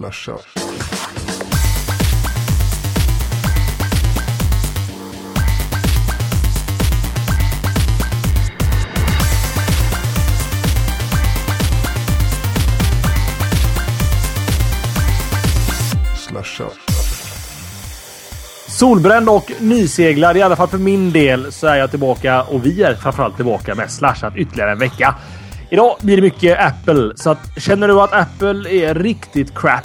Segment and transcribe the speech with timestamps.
[0.00, 0.38] Slasha.
[18.68, 22.82] Solbränd och nyseglad, i alla fall för min del, så är jag tillbaka och vi
[22.82, 25.14] är framförallt tillbaka med Slashat ytterligare en vecka.
[25.70, 29.84] Idag blir det mycket Apple, så att, känner du att Apple är riktigt crap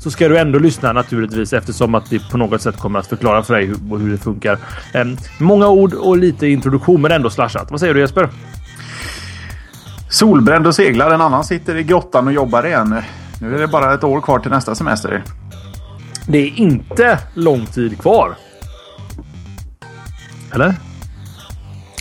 [0.00, 3.42] så ska du ändå lyssna naturligtvis eftersom att vi på något sätt kommer att förklara
[3.42, 4.58] för dig hur, hur det funkar.
[4.94, 7.70] Ehm, många ord och lite introduktion, men ändå slashat.
[7.70, 8.28] Vad säger du Jesper?
[10.10, 11.10] Solbränd och seglar.
[11.10, 13.02] En annan sitter i grottan och jobbar igen.
[13.40, 15.22] Nu är det bara ett år kvar till nästa semester.
[16.26, 18.34] Det är inte lång tid kvar.
[20.54, 20.74] Eller?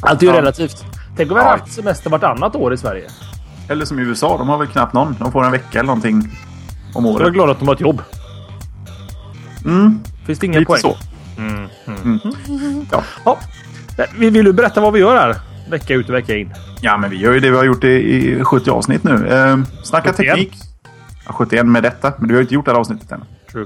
[0.02, 0.38] Allt är ju Ja.
[0.38, 0.85] relativt.
[1.17, 1.49] Tänk om vi Ja.
[1.49, 3.07] hade haft semester vartannat år i Sverige.
[3.70, 4.38] Eller som i USA.
[4.38, 5.16] De har väl knappt någon.
[5.20, 6.29] De får en vecka eller någonting
[6.93, 7.34] om Jag är året.
[7.34, 8.01] glad att de har ett jobb.
[9.65, 10.82] Mm, Finns det ingen lite poäng?
[10.82, 10.96] så.
[12.91, 13.04] Ja.
[13.26, 13.37] Ja.
[13.98, 15.35] Nej, Vill du berätta vad vi gör här?
[15.70, 16.54] Vecka ut och vecka in.
[16.82, 19.27] ja, men vi gör ju det vi har gjort i, i 70 avsnitt nu.
[19.27, 20.15] Eh, snacka 71.
[20.35, 20.54] teknik.
[21.27, 22.13] Ja, 71 med detta.
[22.18, 23.24] Men du har ju inte gjort det här avsnittet än.
[23.52, 23.65] True.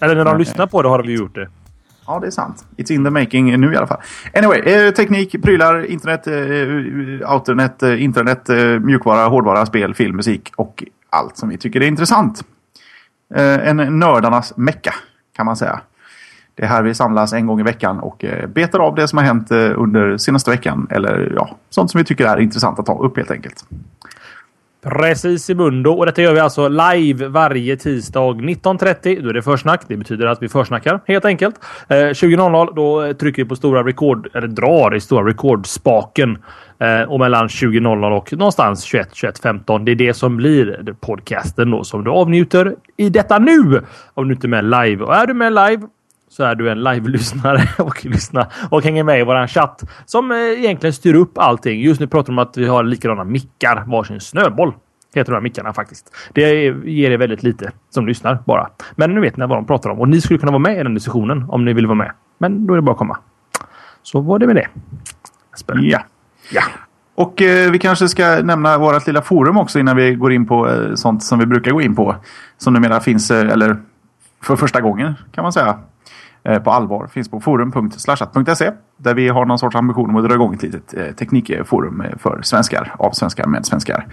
[0.00, 0.38] Eller när de Nej.
[0.38, 1.48] lyssnar på det har vi gjort det.
[2.06, 2.64] Ja, det är sant.
[2.76, 4.00] It's in the making nu i alla fall.
[4.34, 10.16] Anyway, eh, teknik, prylar, internet, eh, eh autonet, eh, internet, eh, mjukvara, hårdvara, spel, film,
[10.16, 12.44] musik och allt som vi tycker är intressant.
[13.34, 14.94] Eh, en nördarnas mecka
[15.36, 15.80] kan man säga.
[16.54, 19.18] Det är här vi samlas en gång i veckan och eh, betar av det som
[19.18, 20.86] har hänt eh, under senaste veckan.
[20.90, 23.64] Eller ja, sånt som vi tycker är intressant att ta upp helt enkelt.
[24.84, 25.90] Precis i mundo.
[25.90, 29.22] Och detta gör vi alltså live varje tisdag 19.30.
[29.22, 29.80] Då är det försnack.
[29.88, 31.54] Det betyder att vi försnackar helt enkelt.
[31.88, 36.38] Eh, 20.00 då trycker vi på stora rekord, eller drar i stora rekordspaken.
[36.78, 39.84] Eh, och mellan 20.00 och någonstans 21, 21, 15.
[39.84, 43.80] Det är det som blir podcasten då som du avnjuter i detta nu.
[44.14, 45.04] Om du inte är med live.
[45.04, 45.86] Och är du med live
[46.36, 48.06] så är du en live-lyssnare och
[48.70, 51.80] och hänger med i våran chatt som eh, egentligen styr upp allting.
[51.80, 54.72] Just nu pratar de om att vi har likadana mickar, varsin snöboll.
[55.14, 56.16] Heter de här mickarna faktiskt.
[56.32, 56.40] Det
[56.84, 58.68] ger er väldigt lite som lyssnar bara.
[58.96, 60.82] Men nu vet ni vad de pratar om och ni skulle kunna vara med i
[60.82, 62.12] den diskussionen om ni vill vara med.
[62.38, 63.18] Men då är det bara att komma.
[64.02, 64.68] Så var det med det.
[65.52, 65.78] Jesper.
[65.82, 66.00] Ja.
[66.52, 66.62] Ja.
[67.14, 70.70] Och eh, vi kanske ska nämna vårt lilla forum också innan vi går in på
[70.70, 72.16] eh, sånt som vi brukar gå in på.
[72.58, 73.76] Som numera finns, eh, eller
[74.42, 75.78] för första gången kan man säga,
[76.48, 77.06] Eh, på allvar.
[77.06, 78.70] Finns på forum.slashat.se.
[78.96, 82.18] Där vi har någon sorts ambition om att dra igång ett litet eh, teknikforum eh,
[82.18, 84.06] för svenskar, av svenskar, med svenskar.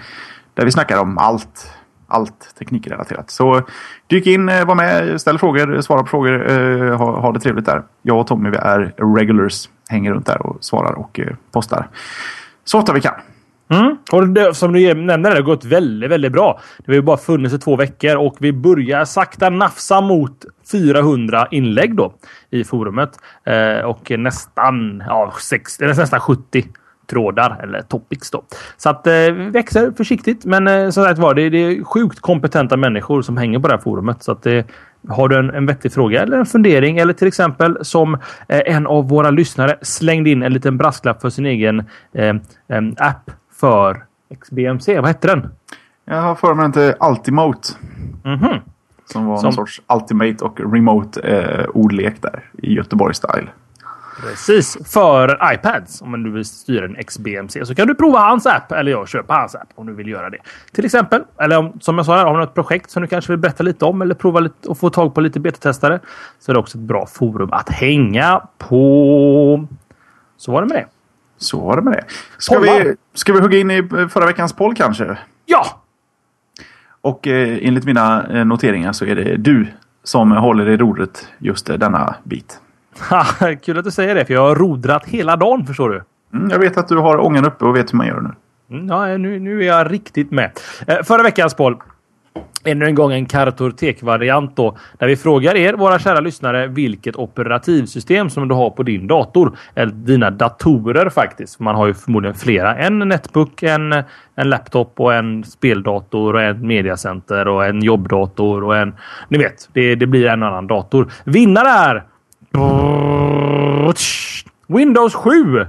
[0.53, 1.71] Där vi snackar om allt.
[2.07, 3.29] Allt teknikrelaterat.
[3.29, 3.61] Så
[4.07, 6.91] dyk in, var med, ställ frågor, svara på frågor.
[6.91, 7.83] Ha, ha det trevligt där.
[8.01, 9.69] Jag och Tommy vi är regulars.
[9.89, 11.19] Hänger runt där och svarar och
[11.51, 11.87] postar.
[12.63, 13.13] Så ofta vi kan.
[13.71, 13.97] Mm.
[14.11, 16.59] Och det, som du nämnde, det har gått väldigt, väldigt bra.
[16.77, 21.47] Det har ju bara funnits i två veckor och vi börjar sakta nafsa mot 400
[21.51, 22.13] inlägg då
[22.49, 23.11] i forumet.
[23.43, 26.65] Eh, och nästan, ja, 60, nästan 70
[27.09, 28.43] trådar eller topics då.
[28.77, 30.45] Så att eh, vi växer försiktigt.
[30.45, 33.73] Men eh, som sagt var, det, det är sjukt kompetenta människor som hänger på det
[33.73, 34.23] här forumet.
[34.23, 34.65] Så att eh,
[35.09, 38.13] har du en, en vettig fråga eller en fundering eller till exempel som
[38.47, 41.79] eh, en av våra lyssnare slängde in en liten brasklapp för sin egen
[42.13, 42.35] eh,
[42.69, 44.03] eh app för
[44.41, 44.95] XBMC.
[44.99, 45.51] Vad hette den?
[46.05, 47.67] Jag har för mig att det är Ultimote.
[48.23, 48.59] Mhm.
[49.05, 53.47] Som var Som- någon sorts Ultimate och Remote eh, där i Göteborg-style.
[54.21, 54.77] Precis.
[54.93, 56.01] För iPads.
[56.01, 58.71] Om du vill styra en XBMC så kan du prova hans app.
[58.71, 60.37] Eller ja, köpa hans app om du vill göra det.
[60.73, 61.23] Till exempel.
[61.39, 63.63] Eller om, som jag sa, här, har du något projekt som du kanske vill berätta
[63.63, 65.99] lite om eller prova lite och få tag på lite betatestare
[66.39, 69.67] så är det också ett bra forum att hänga på.
[70.37, 70.85] Så var det med det.
[71.41, 72.03] Så var det med det.
[72.37, 72.83] Ska Pollar.
[72.83, 75.17] vi, ska vi hugga in i eh, förra veckans poll kanske?
[75.45, 75.65] Ja!
[77.01, 79.67] Och eh, enligt mina eh, noteringar så är det du
[80.03, 82.59] som håller i rodret just eh, denna bit.
[83.09, 83.25] Ha,
[83.65, 86.03] Kul att du säger det, för jag har rodrat hela dagen förstår du.
[86.37, 88.29] Mm, jag vet att du har ångan uppe och vet hur man gör nu.
[88.77, 90.51] Mm, Ja, nu, nu är jag riktigt med.
[90.87, 91.77] Eh, förra veckans poll.
[92.63, 94.77] Ännu en gång en kartotekvariant då.
[94.97, 99.57] Där vi frågar er, våra kära lyssnare, vilket operativsystem som du har på din dator.
[99.75, 101.59] Eller dina datorer faktiskt.
[101.59, 102.75] Man har ju förmodligen flera.
[102.75, 104.03] En netbook, en,
[104.35, 108.95] en laptop och en speldator och en mediacenter och en jobbdator och en...
[109.29, 111.11] Ni vet, det, det blir en annan dator.
[111.23, 112.03] Vinnare är...
[114.67, 115.65] Windows 7!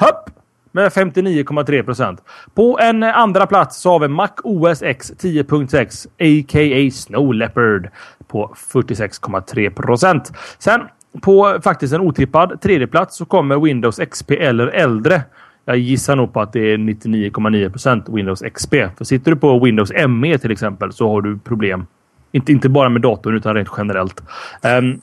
[0.00, 0.39] Hopp!
[0.72, 2.22] Med 59,3 procent.
[2.54, 6.90] På en eh, andra plats så har vi Mac OS X 10.6 a.k.a.
[6.90, 7.88] Snow Leopard
[8.28, 10.32] på 46,3 procent.
[10.58, 10.80] Sen
[11.22, 15.22] på faktiskt en otippad tredje plats så kommer Windows XP eller äldre.
[15.64, 18.74] Jag gissar nog på att det är 99,9 procent Windows XP.
[18.98, 21.86] För sitter du på Windows ME till exempel så har du problem
[22.32, 24.22] inte, inte bara med datorn utan rent generellt.
[24.62, 25.00] Ehm, um,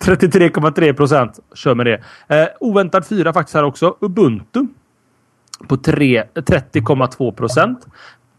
[0.00, 1.96] 33,3 procent kör med det.
[1.96, 3.96] Uh, oväntad fyra faktiskt här också.
[4.00, 4.66] Ubuntu
[5.68, 7.86] på 30,2 procent.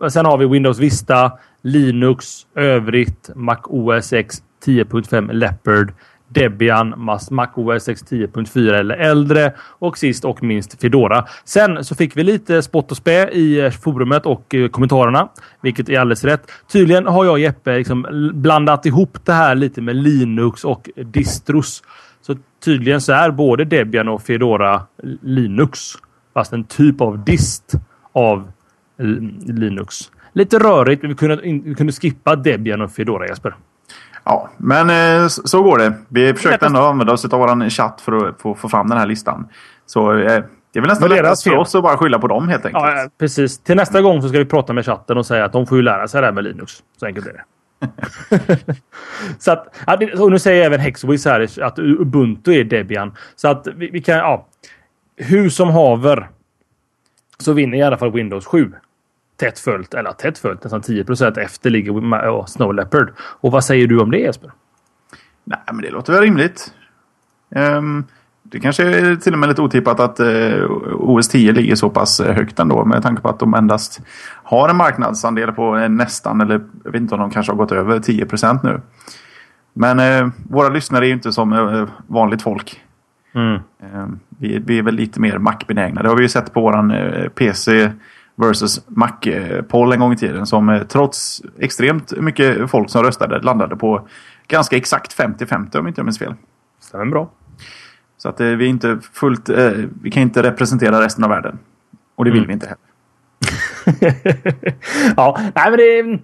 [0.10, 5.94] Sen har vi Windows Vista, Linux, övrigt, Mac OS X 10.5 Leopard,
[6.34, 6.94] Debian,
[7.32, 11.26] Mac OS X 10.4 eller äldre och sist och minst Fedora.
[11.46, 15.30] Sen så fick vi lite spott och spä i eh, forumet och eh, kommentarerna,
[15.62, 16.52] vilket är alldeles rätt.
[16.72, 21.84] Tydligen har jag och Jeppe liksom blandat ihop det här lite med Linux och distros.
[22.22, 22.36] Så
[22.66, 24.82] tydligen så är både Debian och Fedora
[25.22, 25.80] Linux,
[26.34, 27.74] fast en typ av dist
[28.14, 28.52] av
[29.46, 30.12] Linux.
[30.34, 31.36] Lite rörigt, men vi kunde,
[31.66, 33.56] vi kunde skippa Debian och Fedora, Jesper.
[34.24, 35.94] Ja, men eh, så går det.
[36.08, 39.06] Vi försökte ändå använda oss av vår chatt för att få, få fram den här
[39.06, 39.48] listan.
[39.86, 42.66] Så eh, det är väl nästan lättast för oss att bara skylla på dem helt
[42.66, 42.84] enkelt.
[42.86, 43.60] Ja, precis.
[43.60, 45.84] Till nästa gång så ska vi prata med chatten och säga att de får ju
[45.84, 46.84] lära sig det här med Linux.
[47.00, 47.44] Så enkelt är det.
[49.40, 49.68] så att,
[50.20, 53.14] och nu säger även Hexwiz här att Ubuntu är Debian.
[53.36, 54.48] Så att vi, vi kan, ja.
[55.18, 56.30] Hur som haver
[57.38, 58.74] så vinner i alla fall Windows 7
[59.42, 61.06] tätt följt, eller tätt följt, nästan 10
[61.38, 63.12] efter ligger Snow Leopard.
[63.20, 64.52] Och vad säger du om det Jesper?
[65.44, 66.74] Nej, men det låter väl rimligt.
[67.56, 68.06] Um,
[68.44, 72.20] det kanske är till och med lite otippat att uh, OS 10 ligger så pass
[72.20, 74.02] uh, högt ändå med tanke på att de endast
[74.44, 77.72] har en marknadsandel på uh, nästan, eller jag vet inte om de kanske har gått
[77.72, 78.82] över 10% nu.
[79.74, 82.82] Men våra lyssnare är ju inte som vanligt folk.
[83.34, 83.60] Mm.
[83.84, 86.02] Ehm, vi, vi, är väl lite mer Mac-benägna.
[86.02, 86.94] Det har vi ju sett på våran
[87.36, 87.92] PC
[88.36, 93.76] versus Mac-poll en gång i tiden som eh, trots extremt mycket folk som röstade landade
[93.76, 94.08] på
[94.48, 96.34] ganska exakt 50-50 om inte jag minns fel.
[96.80, 97.32] Stämmer bra.
[98.18, 99.50] Så att eh, vi inte fullt...
[99.50, 101.60] Eh, vi kan inte representera resten av världen.
[102.16, 102.48] Och det vill mm.
[102.48, 102.91] vi inte heller.
[105.18, 106.18] ja, nej, men det är, eh,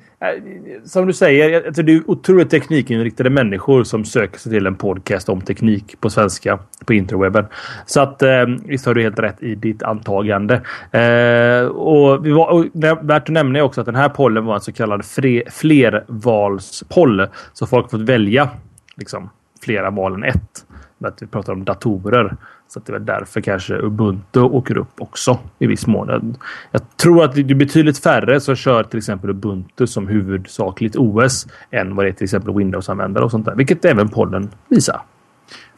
[0.83, 5.29] som du säger, alltså det är otroligt teknikinriktade människor som söker sig till en podcast
[5.29, 7.45] om teknik på svenska på interwebben.
[7.85, 10.55] Så att eh, visst har du helt rätt i ditt antagande.
[10.91, 12.65] Eh, och, vi var, och
[13.01, 17.27] värt att nämna är också att den här pollen var en så kallad fre, flervalspoll.
[17.53, 18.49] Så folk har fått välja
[18.95, 19.29] liksom,
[19.61, 20.65] flera val än ett.
[21.03, 22.35] Att vi pratar om datorer.
[22.67, 26.35] Så det är väl därför kanske Ubuntu åker upp också i viss mån.
[26.71, 31.47] Jag tror att det är betydligt färre som kör till exempel Ubuntu som huvudsakligt OS
[31.71, 33.55] än vad det är till exempel Windows-användare och sånt där.
[33.55, 35.01] Vilket även pollen visar.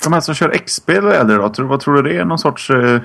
[0.03, 1.63] De här som kör XP eller äldre då?
[1.63, 2.25] Vad tror du det är?
[2.25, 2.69] Någon sorts...
[2.69, 3.01] Eh,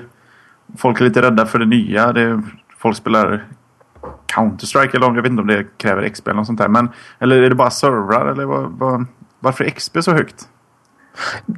[0.77, 2.13] folk är lite rädda för det nya.
[2.13, 2.41] Det,
[2.77, 3.45] folk spelar
[4.35, 6.67] Counter-Strike eller jag vet inte om det kräver XP eller något sånt där.
[6.67, 6.89] Men,
[7.19, 8.31] eller är det bara servrar?
[8.31, 9.05] Eller vad, vad,
[9.39, 10.49] varför är XP så högt?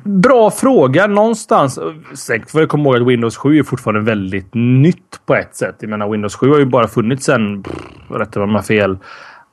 [0.04, 1.08] Bra fråga.
[1.08, 1.80] Någonstans.
[2.14, 5.76] Säkert får jag komma ihåg att Windows 7 är fortfarande väldigt nytt på ett sätt.
[5.80, 7.64] Jag menar Windows 7 har ju bara funnits sedan,
[8.10, 8.98] rätta mig om jag har fel,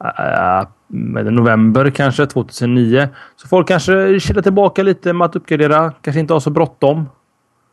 [0.04, 3.08] uh, november kanske 2009.
[3.36, 5.92] Så folk kanske kilar tillbaka lite med att uppgradera.
[6.00, 7.08] Kanske inte har så bråttom.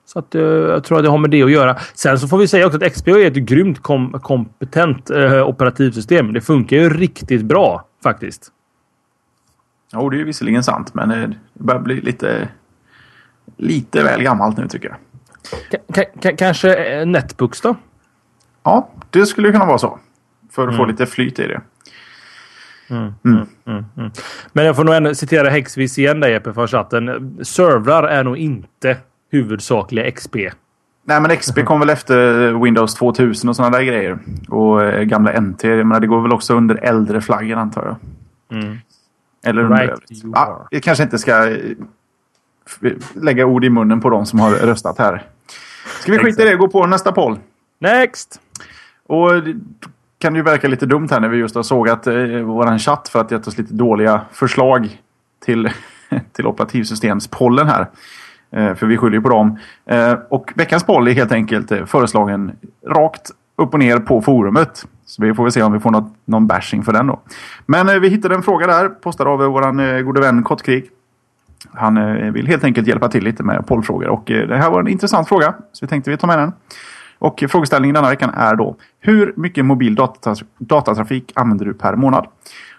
[0.06, 1.78] Så att, uh, jag tror att det har med det att göra.
[1.94, 6.34] Sen så får vi säga också att XPO är ett grymt kom kompetent uh, operativsystem.
[6.34, 8.52] Det funkar ju riktigt bra faktiskt.
[9.94, 12.50] Jo, det är visserligen sant, men det börjar bli lite,
[13.58, 14.98] lite väl gammalt nu tycker jag.
[15.96, 17.76] K kanske eh, Netbooks då?
[18.64, 20.00] Ja, det skulle kunna vara så.
[20.52, 20.78] För att mm.
[20.78, 21.62] få lite flyt i det.
[22.90, 23.48] Mm, mm.
[23.66, 24.12] mm, mm
[24.54, 27.38] men jag får nog ändå citera Hexvis igen där Jeppe för chatten.
[27.44, 28.98] Servrar är nog inte
[29.32, 30.36] huvudsakliga XP.
[31.04, 34.20] Nej men XP kom väl efter Windows 2000 och sådana där grejer.
[34.50, 35.64] Och eh, gamla NT.
[35.64, 37.96] Menar, det går väl också under äldre flaggen antar jag.
[39.44, 40.00] Eller right
[40.34, 41.58] ja, jag kanske inte ska eh,
[43.14, 45.28] lägga ord i munnen på de som har röstat här.
[46.00, 47.40] Ska vi skita i det och gå på nästa poll?
[47.80, 48.42] Next!
[49.08, 49.56] Och det
[50.20, 53.22] kan ju verka lite dumt här när vi just har sågat eh, våran chatt för
[53.22, 55.02] att gett oss lite dåliga förslag
[55.46, 55.70] till,
[56.32, 57.88] till operativsystemspollen här.
[58.52, 59.60] Eh, för vi skyller ju på dem.
[59.86, 62.52] Eh, och veckans poll är helt enkelt eh, föreslagen
[62.88, 64.86] rakt upp och ner på forumet.
[65.12, 67.20] Så vi får väl se om vi får något, någon bashing för den då.
[67.66, 70.90] Men eh, vi hittade en fråga där, postad av vår eh, gode vän Kottkrig.
[71.74, 74.80] Han eh, vill helt enkelt hjälpa till lite med pollfrågor och eh, det här var
[74.80, 75.54] en intressant fråga.
[75.72, 76.52] Så vi tänkte vi tar med den.
[77.20, 79.98] Och frågeställningen denna veckan är då Hur mycket mobil
[80.58, 82.28] datatrafik använder du per månad?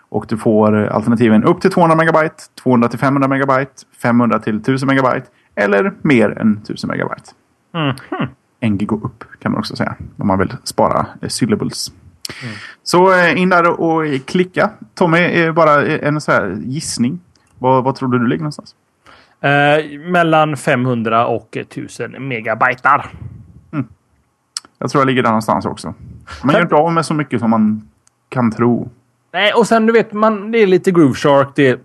[0.09, 3.73] Och du får alternativen upp till 200 megabyte, 200 till 500 megabyte,
[4.03, 7.31] 500 till 1000 megabyte eller mer än 1000 megabyte.
[7.75, 7.97] Mm.
[8.61, 9.95] En giga upp kan man också säga.
[10.17, 11.93] Om man vill spara syllables.
[12.43, 12.55] Mm.
[12.83, 14.71] Så eh, in där och klicka.
[14.95, 17.21] Tommy, bara en så här gissning.
[17.59, 18.75] Vad, vad tror du du ligger någonstans?
[19.41, 23.11] Eh, mellan 500 och 1000 megabytar.
[23.73, 23.87] Mm.
[24.79, 25.95] Jag tror jag ligger där någonstans också.
[26.45, 27.91] Man gör inte av med så mycket som man
[28.29, 28.91] kan tro.
[29.33, 31.49] Nej, och sen du vet, man, det är lite Groove Shark.
[31.55, 31.79] Det är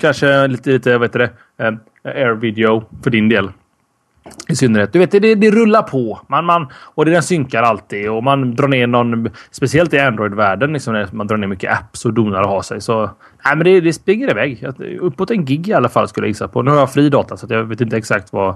[0.00, 1.64] kanske lite, lite vad heter det?
[1.64, 3.52] Eh, Air Video för din del.
[4.48, 4.92] I synnerhet.
[4.92, 6.20] Du vet, det, det rullar på.
[6.26, 8.10] Man, man, och det den synkar alltid.
[8.10, 9.28] Och man drar ner någon...
[9.50, 10.72] Speciellt i Android-världen.
[10.72, 12.80] Liksom, när man drar ner mycket apps och donar och har sig.
[12.80, 13.10] Så,
[13.44, 14.66] nej, men det, det springer iväg.
[15.00, 16.62] Uppåt en gig i alla fall skulle jag gissa på.
[16.62, 18.54] Nu har jag fri data så jag vet inte exakt vad,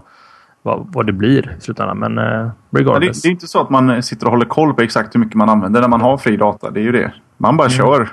[0.63, 1.99] vad, vad det blir i slutändan.
[1.99, 3.23] Men uh, regardless.
[3.23, 5.35] Det, det, är inte så att man sitter och håller koll på exakt hur mycket
[5.35, 6.71] man använder när man har fri data.
[6.71, 7.13] Det är ju det.
[7.37, 7.77] Man bara mm.
[7.77, 8.09] kör.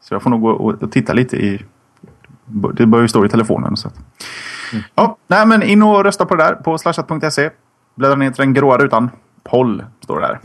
[0.00, 1.62] Så jag får nog gå och, och titta lite i...
[2.74, 3.76] Det bör ju stå i telefonen.
[3.76, 3.94] Så att.
[4.72, 4.84] Mm.
[4.94, 7.50] Ja, nej, men in och rösta på det där på slashat.se.
[7.94, 9.10] Bläddra ner till den gråa rutan.
[9.44, 10.38] Poll står det där.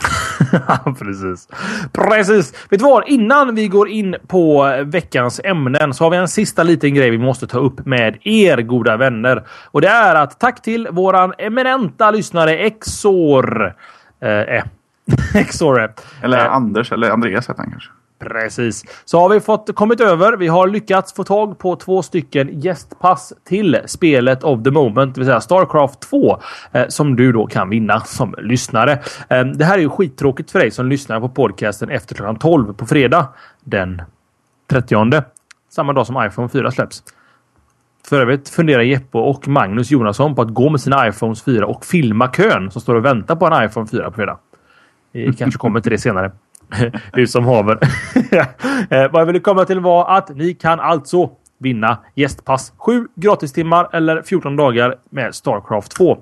[1.00, 1.48] Precis.
[1.94, 2.54] Precis.
[2.70, 3.08] Vet du vad?
[3.08, 7.18] Innan vi går in på veckans ämnen så har vi en sista liten grej vi
[7.18, 9.48] måste ta upp med er goda vänner.
[9.72, 13.76] Och det är att tack till våran eminenta lyssnare Exor.
[14.22, 14.64] Eh,
[15.36, 15.94] Exor.
[16.22, 16.54] Eller eh.
[16.54, 17.90] Anders eller Andreas heter han kanske.
[18.20, 18.84] Precis.
[19.06, 20.38] Så har vi fått kommit över.
[20.38, 25.22] Vi har lyckats få tag på två stycken gästpass till spelet of the moment, det
[25.22, 26.40] vill säga Starcraft 2,
[26.72, 28.92] eh, som du då kan vinna som lyssnare.
[29.30, 32.74] Eh, det här är ju skittråkigt för dig som lyssnar på podcasten efter klockan 12
[32.74, 33.28] på fredag
[33.64, 34.02] den
[34.68, 35.24] 30.
[35.70, 37.04] Samma dag som iPhone 4 släpps.
[38.10, 41.86] För övrigt funderar Jeppe och Magnus Jonasson på att gå med sina iPhones 4 och
[41.86, 44.38] filma kön som står och väntar på en iPhone 4 på fredag.
[45.12, 46.32] Vi kanske kommer till det senare.
[47.14, 47.80] Hur som haver.
[49.12, 54.22] Vad jag ville komma till var att ni kan alltså vinna gästpass 7 gratistimmar eller
[54.22, 56.18] 14 dagar med Starcraft 2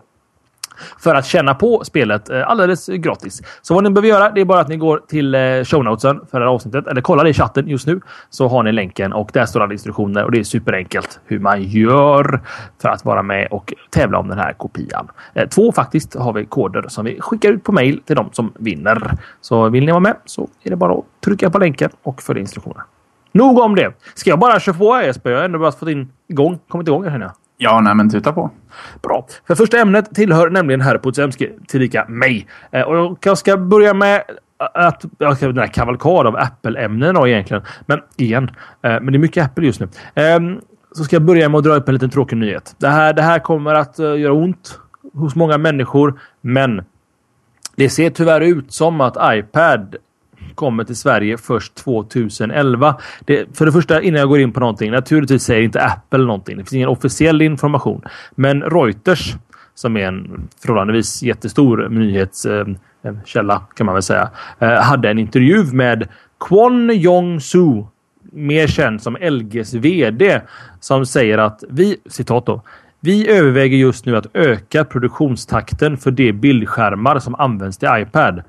[0.99, 3.41] för att känna på spelet eh, alldeles gratis.
[3.61, 6.39] Så vad ni behöver göra det är bara att ni går till eh, shownotesen för
[6.39, 9.45] det här avsnittet eller kollar i chatten just nu så har ni länken och där
[9.45, 12.41] står alla instruktioner och det är superenkelt hur man gör
[12.81, 15.07] för att vara med och tävla om den här kopian.
[15.33, 18.53] Eh, två faktiskt har vi koder som vi skickar ut på mail till de som
[18.59, 19.11] vinner.
[19.41, 22.41] Så vill ni vara med så är det bara att trycka på länken och följa
[22.41, 22.83] instruktionerna.
[23.31, 23.93] Nog om det.
[24.15, 25.31] Ska jag bara köra på Jesper?
[25.31, 27.44] Jag har ändå bara fått in igång, kommit igång här känner jag.
[27.57, 28.51] Ja, nej men tuta på.
[29.01, 29.27] Bra.
[29.47, 32.47] För första ämnet tillhör nämligen herr Podzemski, tillika mig.
[32.71, 34.23] Eh, och jag ska börja med
[34.57, 37.63] att att den här kavalkad av Apple-ämnen egentligen.
[37.85, 38.43] Men igen,
[38.81, 39.87] eh, men det är mycket Apple just nu.
[40.15, 40.39] Eh,
[40.95, 42.75] så ska jag börja med att dra upp en liten tråkig nyhet.
[42.77, 44.79] Det här, det här kommer att uh, göra ont
[45.13, 46.83] hos många människor, men
[47.75, 49.95] det ser tyvärr ut som att iPad
[50.55, 52.95] kommer till Sverige först 2011.
[53.25, 54.91] Det, för det första, innan jag går in på någonting.
[54.91, 56.57] Naturligtvis säger inte Apple någonting.
[56.57, 58.01] Det finns ingen officiell information.
[58.35, 59.35] Men Reuters,
[59.75, 65.19] som är en förhållandevis jättestor nyhetskälla eh, eh, kan man väl säga, eh, hade en
[65.19, 66.07] intervju med
[66.39, 67.87] Kwon Jong-Soo
[68.31, 70.41] mer känd som LGs VD,
[70.79, 72.61] som säger att vi, citat då,
[73.05, 78.43] vi överväger just nu att öka produktionstakten för de bildskärmar som används till iPad.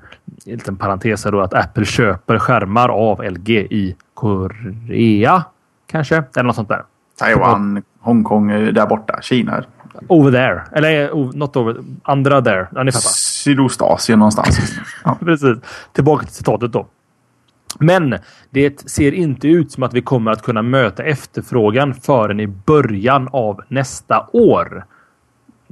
[0.45, 5.43] En liten parentes då att Apple köper skärmar av LG i Korea.
[5.87, 6.15] Kanske?
[6.15, 6.83] Eller något sånt där.
[7.19, 9.21] Taiwan, Hongkong, där borta.
[9.21, 9.63] Kina.
[10.07, 10.61] Over there.
[10.71, 11.75] Eller not over.
[12.03, 12.67] Andra there.
[12.75, 13.09] Ja, ni fattar.
[13.09, 14.59] Sydostasien någonstans.
[15.03, 15.17] ja.
[15.19, 15.57] Precis.
[15.93, 16.87] Tillbaka till citatet då.
[17.79, 18.17] Men
[18.49, 23.29] det ser inte ut som att vi kommer att kunna möta efterfrågan förrän i början
[23.31, 24.85] av nästa år.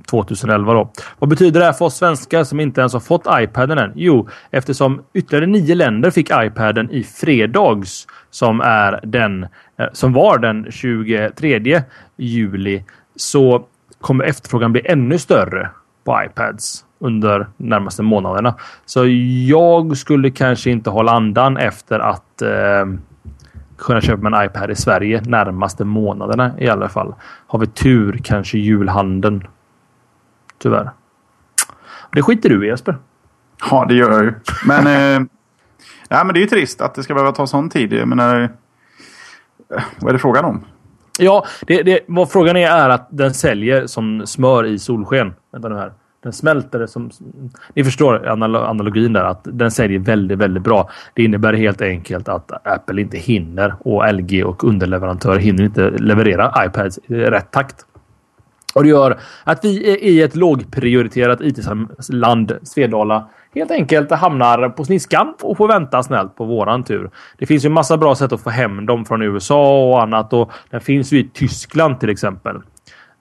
[0.10, 0.92] 2011 då.
[1.20, 3.92] Vad betyder det här för oss svenskar som inte ens har fått iPaden än?
[3.96, 10.38] Jo, eftersom ytterligare nio länder fick iPaden i fredags som är den eh, som var
[10.38, 11.82] den 23
[12.18, 12.84] juli
[13.16, 13.66] så
[14.02, 15.70] kommer efterfrågan bli ännu större
[16.04, 18.56] på iPads under närmaste månaderna.
[18.86, 19.06] Så
[19.48, 22.86] jag skulle kanske inte hålla andan efter att eh,
[23.78, 27.16] kunna köpa en iPad i Sverige närmaste månaderna i alla fall.
[27.48, 29.48] Har vi tur kanske julhandeln.
[30.58, 30.90] Tyvärr.
[32.12, 32.98] Det skiter du i Jesper.
[33.72, 34.34] Ja, det gör jag ju.
[34.66, 35.28] Men, eh,
[36.10, 37.94] ja, men det är ju trist att det ska behöva ta sån tid.
[37.94, 40.66] Jag menar, eh, vad är det frågan om?
[41.20, 45.34] Ja, det, det, vad frågan är är att den säljer som smör i solsken.
[45.52, 45.92] Vänta nu här.
[46.26, 47.10] Den smälter som...
[47.74, 50.90] Ni förstår analogin där att den säljer väldigt, väldigt bra.
[51.14, 56.66] Det innebär helt enkelt att Apple inte hinner och LG och underleverantörer hinner inte leverera
[56.66, 57.76] iPads i rätt takt.
[58.76, 65.34] Och det gör att vi i ett lågprioriterat IT-land, Svedala, helt enkelt hamnar på sniskan
[65.42, 67.10] och får vänta snällt på våran tur.
[67.38, 70.52] Det finns ju massa bra sätt att få hem dem från USA och annat och
[70.70, 72.62] den finns ju i Tyskland till exempel.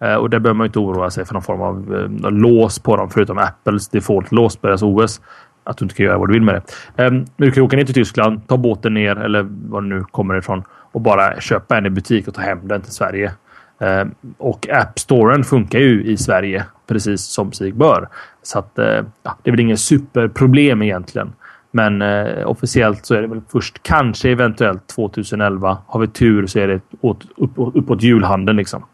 [0.00, 2.96] Eh, och där behöver man inte oroa sig för någon form av eh, lås på
[2.96, 5.20] dem förutom Apples default-lås på deras OS.
[5.64, 7.02] Att du inte kan göra vad du vill med det.
[7.02, 10.04] Ehm, um, du kan åka ner till Tyskland, ta båten ner eller var du nu
[10.10, 13.32] kommer ifrån och bara köpa en i butik och ta hem den till Sverige.
[13.80, 18.08] Ehm, och App Storen funkar ju i Sverige precis som sig bör.
[18.42, 21.32] Så att, eh, ja, det är väl inget superproblem egentligen.
[21.70, 25.78] Men eh, officiellt så är det väl först kanske eventuellt 2011.
[25.86, 28.84] Har vi tur så är det åt, upp, uppåt julhandeln liksom.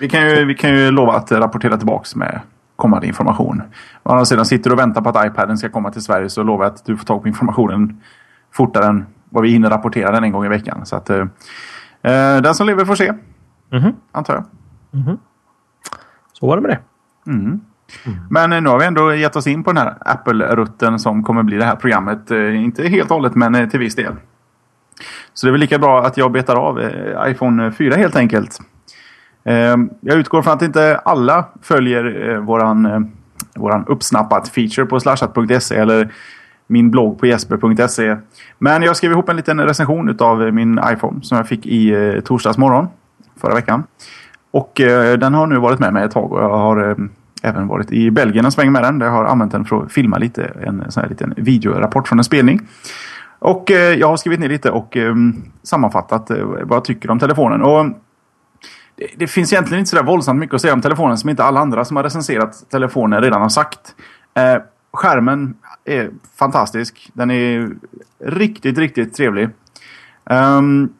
[0.00, 2.40] Vi kan, ju, vi kan ju lova att rapportera tillbaks med
[2.76, 3.62] kommande information.
[4.02, 6.42] Å andra sidan sitter du och väntar på att iPaden ska komma till Sverige så
[6.42, 8.00] lovar jag att du får tag på informationen
[8.52, 10.86] fortare än vad vi hinner rapportera den en gång i veckan.
[10.86, 11.26] Så att, eh,
[12.02, 13.12] eh den som lever får se.
[13.72, 13.94] Mm -hmm.
[14.12, 14.44] Antar jag.
[14.94, 15.18] Mm -hmm.
[16.32, 16.80] Så var det med det.
[17.30, 17.60] Mm.
[18.06, 18.18] Mm.
[18.30, 21.42] Men eh, nu har vi ändå gett oss in på den här Apple-rutten som kommer
[21.42, 22.30] bli det här programmet.
[22.30, 24.14] Eh, inte helt och hållet men till viss del.
[25.34, 26.80] Så det är väl lika bra att jag betar av
[27.26, 28.60] iPhone 4 helt enkelt.
[29.44, 33.00] Ehm, jag utgår från att inte alla följer eh, våran, eh,
[33.54, 36.12] våran uppsnappat feature på slashat.se eller
[36.66, 38.16] min blogg på jesper.se.
[38.58, 42.20] Men jag skrev ihop en liten recension av min iPhone som jag fick i eh,
[42.20, 42.88] torsdags morgon
[43.40, 43.82] förra veckan.
[44.52, 44.72] Och
[45.18, 46.96] den har nu varit med mig ett tag och jag har
[47.42, 48.98] även varit i Belgien en sväng med den.
[48.98, 50.42] Där jag har använt den för att filma lite.
[50.62, 52.60] En sån här liten videorapport från en spelning.
[53.38, 56.30] Och jag har skrivit ner lite och ehm, sammanfattat
[56.62, 57.62] vad jag tycker om telefonen.
[57.62, 57.86] Och
[59.00, 61.44] det, det, finns egentligen inte så där våldsamt mycket att säga om telefonen som inte
[61.44, 63.94] alla andra som har recenserat telefonen redan har sagt.
[64.34, 65.54] Eh, skärmen
[65.84, 67.10] är fantastisk.
[67.12, 67.70] Den är
[68.24, 69.48] riktigt, riktigt trevlig.
[70.24, 70.92] Um,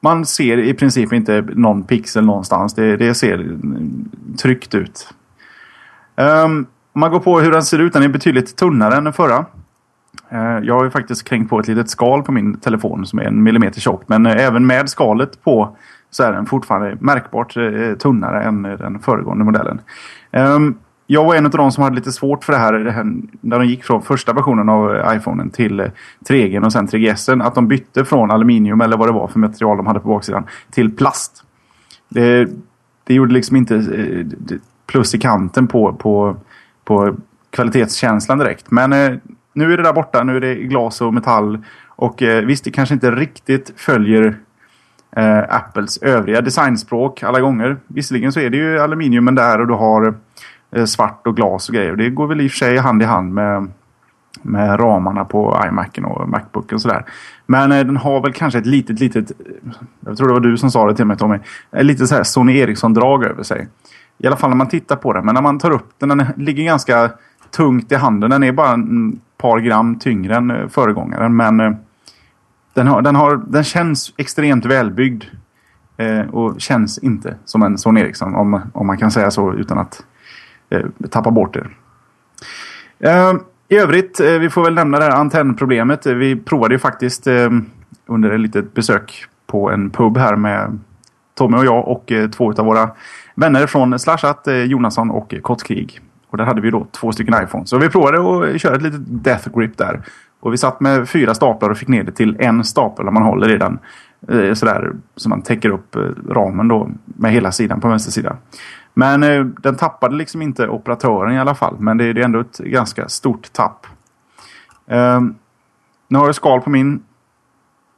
[0.00, 2.74] man ser i princip inte någon pixel någonstans.
[2.74, 3.58] Det, det ser
[4.42, 5.14] tryggt ut.
[6.16, 9.12] Um, om man går på hur den ser ut, den är betydligt tunnare än den
[9.12, 9.46] förra.
[10.32, 13.22] Uh, jag har ju faktiskt kränkt på ett litet skal på min telefon som är
[13.22, 14.08] en millimeter tjockt.
[14.08, 15.76] Men uh, även med skalet på
[16.10, 19.80] så är den fortfarande märkbart eh, tunnare än eh, den föregående modellen.
[20.30, 20.74] Ehm,
[21.06, 23.58] jag var en av de som hade lite svårt för det här, det här när
[23.58, 25.90] de gick från första versionen av eh, iPhonen till
[26.28, 27.42] 3G och sen 3GS.
[27.42, 30.44] Att de bytte från aluminium eller vad det var för material de hade på baksidan
[30.70, 31.44] till plast.
[32.08, 32.48] Det,
[33.04, 33.84] det gjorde liksom inte
[34.86, 36.36] plus i kanten på, på,
[36.84, 37.16] på
[37.50, 38.70] kvalitetskänslan direkt.
[38.70, 39.12] Men eh,
[39.52, 40.24] nu är det där borta.
[40.24, 41.58] Nu är det glas och metall.
[41.86, 44.36] Och eh, visst, det kanske inte riktigt följer
[45.16, 47.76] Eh, Apples övriga designspråk alla gånger.
[47.86, 50.14] Visserligen så är det ju aluminiumen där och du har
[50.72, 51.96] Eh, svart och glas och grejer.
[51.96, 53.68] Det går väl i och för sig hand i hand med,
[54.42, 57.04] med ramarna på iMacen och Macbooken och sådär.
[57.46, 60.56] Men eh, den har väl kanske ett litet, litet, eh, jag tror det var du
[60.56, 61.38] som sa det till mig Tommy,
[61.72, 63.68] ett litet så här Sony Ericsson-drag över sig.
[64.18, 65.24] I alla fall när man tittar på den.
[65.24, 67.10] Men när man tar upp den, den ligger ganska
[67.50, 68.30] tungt i handen.
[68.30, 71.36] Den är bara ett par gram tyngre än eh, föregångaren.
[71.36, 71.76] Men
[72.74, 75.24] den, har, den, har, den känns extremt välbyggd.
[76.00, 79.78] Eh, och känns inte som en Sony Ericsson om, om man kan säga så utan
[79.78, 80.04] att
[80.70, 81.66] eh, tappa bort det.
[83.08, 83.34] Eh,
[83.68, 86.06] I övrigt, eh, vi får väl nämna det här antennproblemet.
[86.06, 87.50] Vi provade ju faktiskt eh,
[88.06, 90.78] under ett litet besök på en pub här med
[91.34, 92.90] Tommy och jag och eh, två av våra
[93.34, 96.00] vänner från Slashat, eh, Jonasson och Kottkrig.
[96.30, 97.70] Och där hade vi då två stycken iPhones.
[97.70, 98.18] Så vi provade
[98.54, 100.02] att köra ett litet death grip där.
[100.40, 103.22] Och vi satt med fyra staplar och fick ner det till en stapel när man
[103.22, 103.78] håller i den.
[104.28, 108.36] Eh, sådär, så man täcker upp eh, ramen då med hela sidan på vänster sida.
[108.94, 111.76] Men eh, den tappade liksom inte operatören i alla fall.
[111.78, 113.86] Men det, det är ändå ett ganska stort tapp.
[114.86, 115.20] Eh,
[116.08, 117.02] nu har jag skal på min.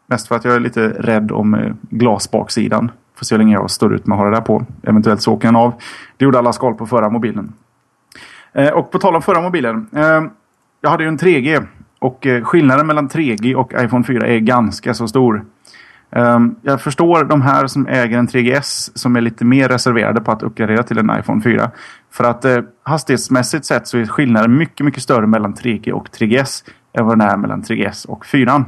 [0.06, 2.90] Mest för att jag är lite rädd om eh, glasbaksidan.
[3.14, 4.66] Får se hur länge jag står ut med att ha det där på.
[4.82, 5.72] Eventuellt så åker den av.
[6.16, 7.52] Det gjorde alla skal på förra mobilen.
[8.52, 9.86] Eh, och på tal om förra mobilen.
[9.92, 10.30] Ehm,
[10.80, 11.66] jag hade ju en 3G.
[12.02, 15.44] Och eh, skillnaden mellan 3G och iPhone 4 är ganska så stor.
[16.10, 20.32] Um, jag förstår de här som äger en 3GS som är lite mer reserverade på
[20.32, 21.70] att uppgradera till en iPhone 4.
[22.10, 26.64] För att eh, hastighetsmässigt sett så är skillnaden mycket, mycket större mellan 3G och 3GS
[26.92, 28.56] än vad den är mellan 3GS och 4.
[28.56, 28.64] Uh,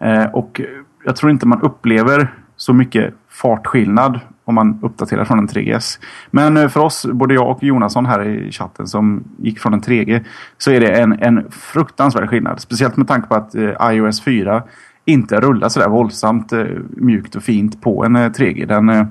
[0.00, 0.60] ehm, och
[1.04, 5.98] jag tror inte man upplever så mycket fartskillnad om man uppdaterar från en 3GS.
[6.30, 9.82] Men eh, för oss, både jag och Jonasson här i chatten som gick från en
[9.82, 10.24] 3G,
[10.58, 12.60] så är det en, en fruktansvärd skillnad.
[12.60, 14.62] Speciellt med tanke på att eh, iOS 4
[15.04, 18.66] inte rullar sådär våldsamt eh, mjukt och fint på en eh, 3G.
[18.66, 19.06] Den, eh,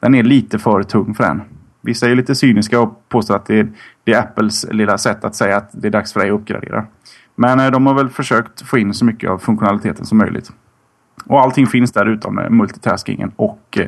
[0.00, 1.42] den är lite för tung för den.
[1.80, 3.68] Vissa är lite cyniska och påstår att det är,
[4.04, 6.86] det är Apples lilla sätt att säga att det är dags för dig att uppgradera.
[7.36, 10.52] Men de har väl försökt få in så mycket av funktionaliteten som möjligt.
[11.24, 13.78] Och allting finns där utom multitaskingen och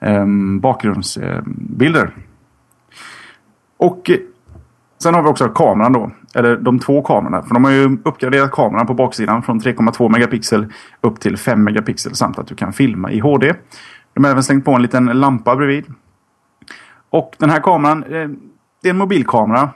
[0.00, 2.10] Ehm, bakgrundsbilder.
[3.76, 4.16] Och eh,
[5.02, 7.42] sen har vi också kameran då eller de två kamerorna.
[7.42, 10.66] För de har ju uppgraderat kameran på baksidan från 3,2 megapixel
[11.00, 13.54] upp till 5 megapixel samt att du kan filma i HD.
[14.14, 15.84] De har även slängt på en liten lampa bredvid.
[17.10, 18.28] Och den här kameran, eh,
[18.82, 19.70] det är en mobilkamera.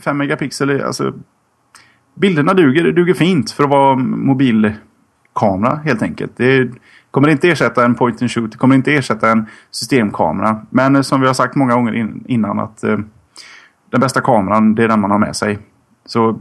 [0.00, 1.12] 5 megapixel, eh, alltså
[2.14, 6.32] bilderna duger, det duger fint för att vara mobilkamera helt enkelt.
[6.36, 6.70] Det
[7.10, 10.60] kommer inte ersätta en point and shoot, det kommer inte ersätta en systemkamera.
[10.70, 12.98] Men eh, som vi har sagt många gånger innan att eh,
[13.90, 15.58] den bästa kameran det är den man har med sig.
[16.06, 16.38] Så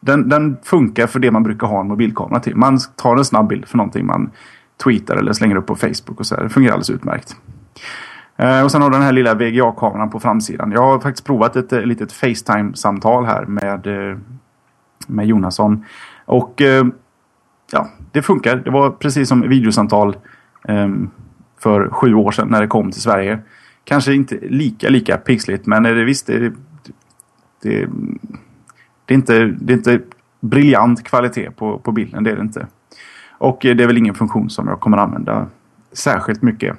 [0.00, 2.56] den, den funkar för det man brukar ha en mobilkamera till.
[2.56, 4.30] Man tar en snabb bild för någonting man
[4.84, 6.36] tweetar eller slänger upp på Facebook och så.
[6.36, 6.42] Här.
[6.42, 7.36] Det fungerar alldeles utmärkt.
[8.36, 10.72] Eh, och sen har du den här lilla VGA-kameran på framsidan.
[10.72, 14.18] Jag har faktiskt provat ett, ett litet Facetime-samtal här med, eh,
[15.06, 15.84] med Jonasson.
[16.24, 16.84] Och eh,
[17.74, 18.56] ja, det funkar.
[18.56, 20.16] Det var precis som videosamtal
[20.68, 21.10] um,
[21.60, 23.38] för sju år sedan när det kom till Sverige.
[23.84, 26.38] Kanske inte lika, lika pixligt men det, visst, det,
[27.62, 27.88] det,
[29.04, 30.00] det, är inte, det är inte
[30.40, 32.24] briljant kvalitet på, på bilden.
[32.24, 32.66] Det är det inte.
[33.38, 35.46] Och det är väl ingen funktion som jag kommer använda
[35.92, 36.76] särskilt mycket.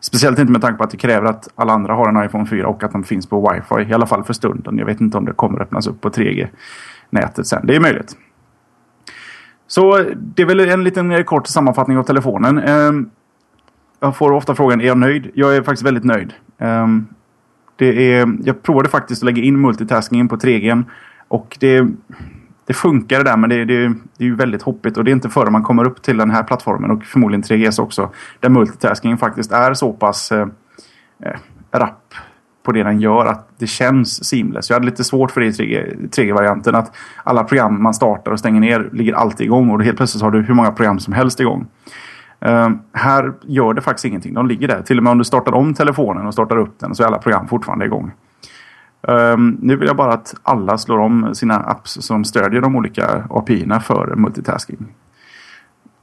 [0.00, 2.66] Speciellt inte med tanke på att det kräver att alla andra har en iPhone 4
[2.66, 3.90] och att de finns på wifi.
[3.90, 4.78] I alla fall för stunden.
[4.78, 7.66] Jag vet inte om det kommer öppnas upp på 3G-nätet sen.
[7.66, 8.16] Det är möjligt.
[9.72, 12.58] Så det är väl en liten kort sammanfattning av telefonen.
[12.58, 13.10] Ehm,
[14.00, 15.30] jag får ofta frågan, är jag nöjd?
[15.34, 16.34] Jag är faktiskt väldigt nöjd.
[16.58, 17.06] Ehm,
[17.76, 20.84] det är, jag provade faktiskt att lägga in multitaskingen på 3G.
[21.28, 21.86] Och det,
[22.66, 24.96] det funkar det där men det, det, det är ju väldigt hoppigt.
[24.96, 27.80] Och det är inte förrän man kommer upp till den här plattformen och förmodligen 3GS
[27.80, 28.10] också.
[28.40, 30.46] Där multitaskingen faktiskt är så pass eh,
[31.24, 31.38] eh
[31.72, 32.14] rapp
[32.62, 34.70] på det den gör att det känns seamless.
[34.70, 36.92] Jag hade lite svårt för det i 3G-varianten att
[37.24, 40.42] alla program man startar och stänger ner ligger alltid igång och helt plötsligt har du
[40.42, 41.66] hur många program som helst igång.
[42.46, 44.34] Uh, här gör det faktiskt ingenting.
[44.34, 44.82] De ligger där.
[44.82, 47.18] Till och med om du startar om telefonen och startar upp den så är alla
[47.18, 48.12] program fortfarande igång.
[49.08, 53.24] Uh, nu vill jag bara att alla slår om sina apps som stödjer de olika
[53.30, 54.86] API-erna för multitasking.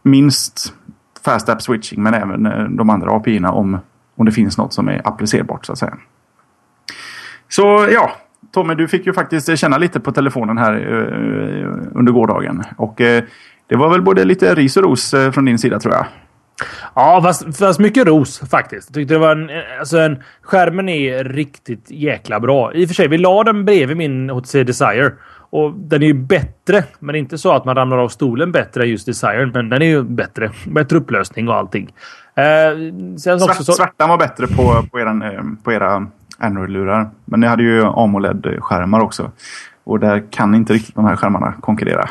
[0.03, 0.73] Minst
[1.25, 3.77] Fast App Switching men även eh, de andra API-erna om,
[4.15, 5.97] om det finns något som är applicerbart så att säga.
[7.49, 8.11] Så ja,
[8.51, 12.63] Tommy du fick ju faktiskt känna lite på telefonen här uh, under gårdagen.
[12.77, 13.21] Och uh,
[13.67, 16.05] det var väl både lite ris och ros uh, från din sida tror jag.
[16.95, 18.93] Ja, fast, fast mycket ros faktiskt.
[18.93, 20.23] Tyckte det var en, alltså en...
[20.41, 22.73] Skärmen är riktigt jäkla bra.
[22.73, 25.11] I och för sig, vi la den bredvid min HTC Desire.
[25.51, 28.89] Och den är ju bättre, men inte så att man ramlar av stolen bättre än
[28.89, 29.51] just Desire.
[29.53, 30.51] Men den är ju bättre.
[30.67, 31.93] Bättre upplösning och allting.
[32.35, 32.43] Eh,
[33.17, 33.73] sen Svart, så...
[33.73, 36.07] Svärtan var bättre på, på, eran, eh, på era
[36.39, 37.09] Android-lurar.
[37.25, 39.31] Men ni hade ju AMOLED-skärmar också.
[39.83, 42.09] Och där kan inte riktigt de här skärmarna konkurrera.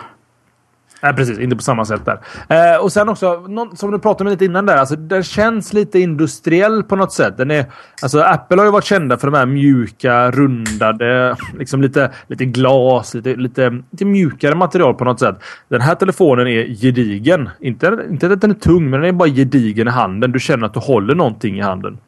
[1.03, 1.39] Nej, precis.
[1.39, 2.21] Inte på samma sätt där.
[2.49, 4.77] Eh, och sen också, som du pratade om lite innan där.
[4.77, 7.37] Alltså, den känns lite industriell på något sätt.
[7.37, 7.67] Den är,
[8.03, 13.15] alltså, Apple har ju varit kända för de här mjuka, rundade, liksom lite, lite glas,
[13.15, 15.37] lite, lite, lite mjukare material på något sätt.
[15.69, 17.49] Den här telefonen är gedigen.
[17.61, 20.33] Inte, inte att den är tung, men den är bara gedigen i handen.
[20.33, 21.99] Du känner att du håller någonting i handen.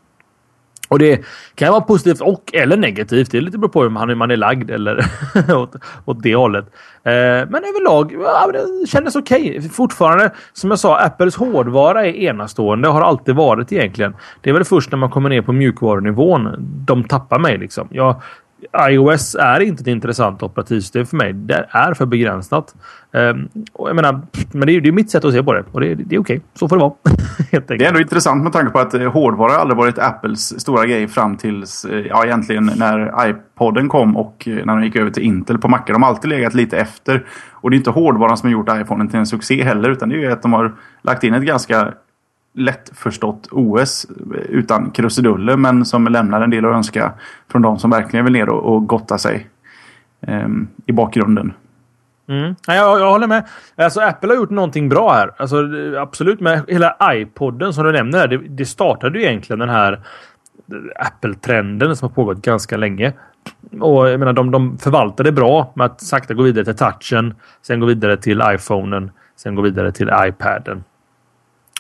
[0.91, 1.25] Och det
[1.55, 3.31] kan vara positivt och eller negativt.
[3.31, 5.05] Det lite beror på hur man, man är lagd eller
[5.57, 5.75] åt,
[6.05, 6.65] åt det hållet.
[7.05, 7.13] Eh,
[7.49, 9.51] men överlag, ja, det kändes okej.
[9.59, 9.69] Okay.
[9.69, 12.89] Fortfarande, som jag sa, Apples hårdvara är enastående.
[12.89, 14.17] Har alltid varit egentligen.
[14.41, 17.59] Det är väl först när man kommer ner på mjukvarunivån de tappar mig.
[17.59, 17.89] Liksom.
[17.91, 18.23] Jag,
[18.91, 21.33] iOS är inte ett intressant operativsystem för mig.
[21.33, 22.75] Det är för begränsat.
[23.13, 24.21] Um, jag menar,
[24.53, 25.65] men det är, ju mitt sätt att se på det.
[25.73, 26.19] Och det, det är okej.
[26.19, 26.41] Okay.
[26.55, 26.93] Så får det vara.
[27.67, 31.09] det är ändå intressant med tanke på att eh, hårdvara aldrig varit Apples stora grej
[31.09, 35.23] fram tills, eh, ja egentligen när iPoden kom och eh, när de gick över till
[35.23, 35.93] Intel på Macar.
[35.93, 37.27] De har alltid legat lite efter.
[37.51, 39.91] Och det är inte hårdvaran som har gjort iPhonen till en succé heller.
[39.91, 41.95] Utan det är ju att de har lagt in ett ganska
[42.53, 44.07] lättförstått OS
[44.49, 47.13] utan krusiduller men som lämnar en del att önska
[47.49, 49.49] från de som verkligen vill ner och, och gotta sig
[50.21, 50.49] eh,
[50.87, 51.53] i bakgrunden.
[52.29, 52.55] Mm.
[52.67, 53.45] Ja, jag, jag håller med.
[53.77, 55.31] Alltså, Apple har gjort någonting bra här.
[55.37, 55.57] Alltså,
[55.99, 58.29] absolut med hela iPoden som du nämner.
[58.29, 60.01] Det, det startade ju egentligen den här
[60.97, 63.13] Apple-trenden som har pågått ganska länge.
[63.81, 67.35] Och jag menar, de, de förvaltar det bra med att sakta gå vidare till touchen,
[67.63, 70.85] sen gå vidare till iPhonen, sen gå vidare till iPaden.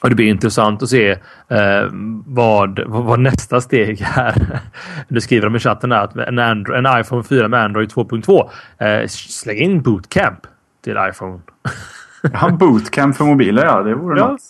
[0.03, 1.11] Och det blir intressant att se
[1.49, 1.89] eh,
[2.27, 4.61] vad, vad, nästa steg är.
[5.09, 8.51] Du skriver de i chatten att en, Android, en iPhone 4 med Android 2.2.
[8.79, 10.41] Eh, släng in bootcamp
[10.85, 11.41] till iPhone.
[12.33, 13.83] Ja, bootcamp för mobiler, ja.
[13.83, 14.41] Det vore ja, något.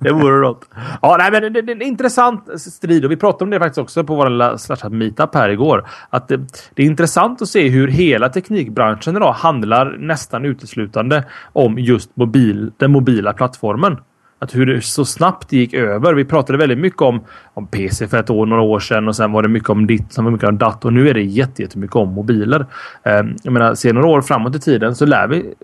[0.00, 0.68] Det vore något.
[1.02, 3.78] Ja, nej, men det, det är en intressant strid och vi pratade om det faktiskt
[3.78, 5.86] också på vår lilla meetup här igår.
[6.10, 6.36] Att det,
[6.74, 12.72] det, är intressant att se hur hela teknikbranschen idag handlar nästan uteslutande om just mobil,
[12.76, 13.96] den mobila plattformen.
[14.38, 16.14] Att hur det så snabbt det gick över.
[16.14, 17.20] Vi pratade väldigt mycket om,
[17.54, 20.12] om PC för ett år, några år sedan och sen var det mycket om ditt,
[20.12, 22.66] sen var det mycket om datt och nu är det jättemycket om mobiler.
[23.02, 25.54] Eh, jag menar, ser några år framåt i tiden så lär vi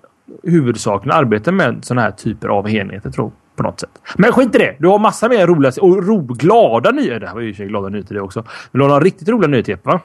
[0.43, 3.91] huvudsakligen arbeta med sådana här typer av enheter tror på något sätt.
[4.17, 4.77] Men skit i det.
[4.79, 7.15] Du har massa mer roliga och ro, glada nyheter.
[7.15, 8.41] Eh, det här var ju glada nyheter det också.
[8.41, 10.01] Men du har några riktigt roliga nyheter va?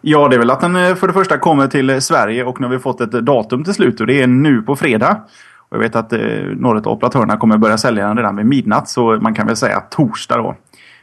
[0.00, 2.66] Ja, det är väl att den eh, för det första kommer till Sverige och nu
[2.66, 5.20] har vi fått ett datum till slut och det är nu på fredag.
[5.68, 6.20] Och jag vet att eh,
[6.56, 8.88] några av operatörerna kommer börja sälja den redan vid midnatt.
[8.88, 10.56] Så man kan väl säga torsdag då.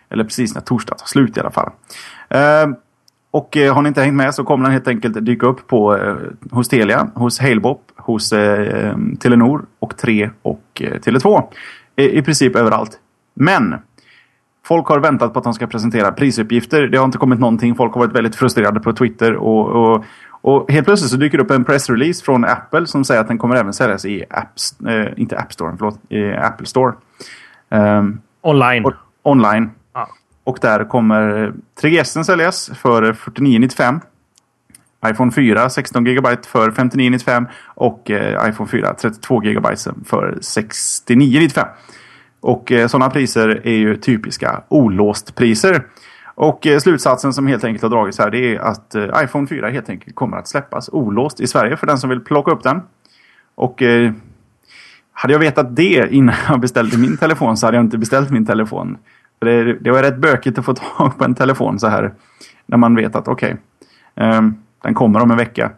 [0.10, 1.70] Eller precis när torsdag tar slut i alla fall.
[2.30, 2.68] Eh,
[3.32, 5.98] Och eh, har ni inte hängt med så kommer den helt enkelt dyka upp på,
[5.98, 6.16] eh,
[6.52, 11.44] hos Telia, hos Halebop, hos eh, Telenor och 3 och eh, Tele2.
[11.96, 13.00] I, I princip överallt.
[13.34, 13.76] Men
[14.66, 16.88] Folk har väntat på att de ska presentera prisuppgifter.
[16.88, 17.76] Det har inte kommit någonting.
[17.76, 19.36] Folk har varit väldigt frustrerade på Twitter.
[19.36, 20.06] Och, och,
[20.46, 23.38] och helt plötsligt så dyker det upp en pressrelease från Apple som säger att den
[23.38, 26.94] kommer även säljas i Apps, eh, inte App Store, förlåt, i Apple Store.
[27.70, 28.86] Um, online.
[28.86, 29.72] Och, online.
[29.94, 30.10] Ja.
[30.44, 34.00] Och där kommer 3GS säljas för 49,95.
[35.08, 39.68] iPhone 4 16 GB för 59,95 och eh, iPhone 4 32 GB
[40.06, 41.68] för 69,95.
[42.40, 45.84] Och eh, sådana priser är ju typiska olåst-priser.
[46.36, 49.70] Och eh, slutsatsen som helt enkelt har dragits här det är att eh, iPhone 4
[49.70, 52.82] helt enkelt kommer att släppas olåst i Sverige för den som vill plocka upp den.
[53.56, 54.12] Och eh,
[55.14, 58.46] hade jag vetat det innan jag beställde min telefon så hade jag inte beställt min
[58.46, 58.98] telefon.
[59.40, 62.14] För det, det var rätt bökigt att få tag på en telefon så här.
[62.66, 63.58] När man vet att okej,
[64.16, 64.42] okay, eh,
[64.84, 65.72] den kommer om en vecka.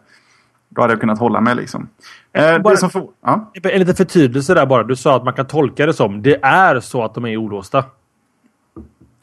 [0.68, 1.88] Då hade jag kunnat hålla mig liksom.
[2.32, 3.50] Eh, Bara- det för, ja.
[3.62, 4.82] En liten förtydelse där bara.
[4.82, 7.84] Du sa att man kan tolka det som det är så att de är olåsta.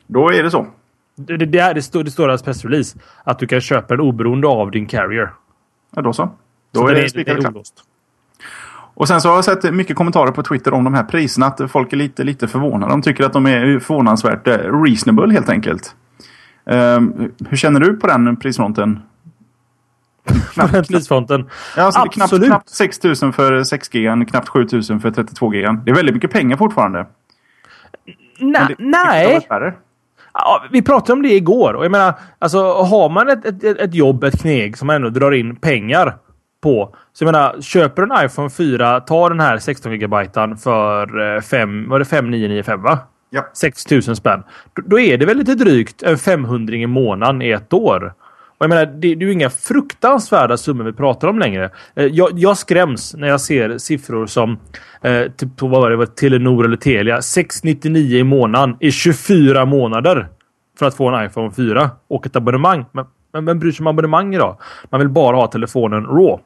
[0.07, 0.67] Då är det så.
[1.15, 4.05] Det, det, det, det, står, det står i deras pressrelease att du kan köpa den
[4.05, 5.33] oberoende av din carrier.
[5.95, 6.29] Ja, då så.
[6.71, 7.55] Då Så är den det spikat klart.
[8.97, 11.45] Och sen så har jag sett mycket kommentarer på Twitter om de här priserna.
[11.45, 12.93] Att folk är lite, lite förvånade.
[12.93, 15.95] De tycker att de är förvånansvärt eh, reasonable helt enkelt.
[16.65, 18.99] Ehm, hur känner du på den prisfronten?
[20.55, 21.49] På den prisfronten.
[21.77, 22.47] Ja, alltså, det är knappt, Absolut.
[22.47, 25.67] knappt 6 000 för 6 GB, knappt 7 000 för 32 GB.
[25.85, 27.05] Det är väldigt mycket pengar fortfarande.
[28.39, 29.45] Nej, det- det nej.
[29.49, 29.73] värre.
[30.37, 31.73] Ja, vi pratade om det igår.
[31.73, 35.31] Och jag menar, alltså, har man ett, ett, ett jobb, ett kneg som ändå drar
[35.31, 36.15] in pengar
[36.63, 36.95] på.
[37.13, 40.15] Så jag menar, köper en iPhone 4, ta den här 16 GB
[40.63, 42.99] för 5, var det 5995 va?
[43.29, 43.45] Ja.
[43.53, 44.43] 6000 spänn.
[44.73, 48.13] Då, då är det väl lite drygt en 500 i månaden i ett år.
[48.65, 51.69] Jag menar, det, det är ju inga fruktansvärda summor vi pratar om längre.
[51.95, 54.59] Eh, jag, jag skräms när jag ser siffror som
[55.01, 57.21] eh, typ på vad var det, var Telenor eller Telia.
[57.21, 60.27] 699 i månaden i 24 månader
[60.79, 62.85] för att få en iPhone 4 och ett abonnemang.
[62.91, 64.57] Men, men vem bryr sig om abonnemang idag?
[64.89, 66.39] Man vill bara ha telefonen RAW.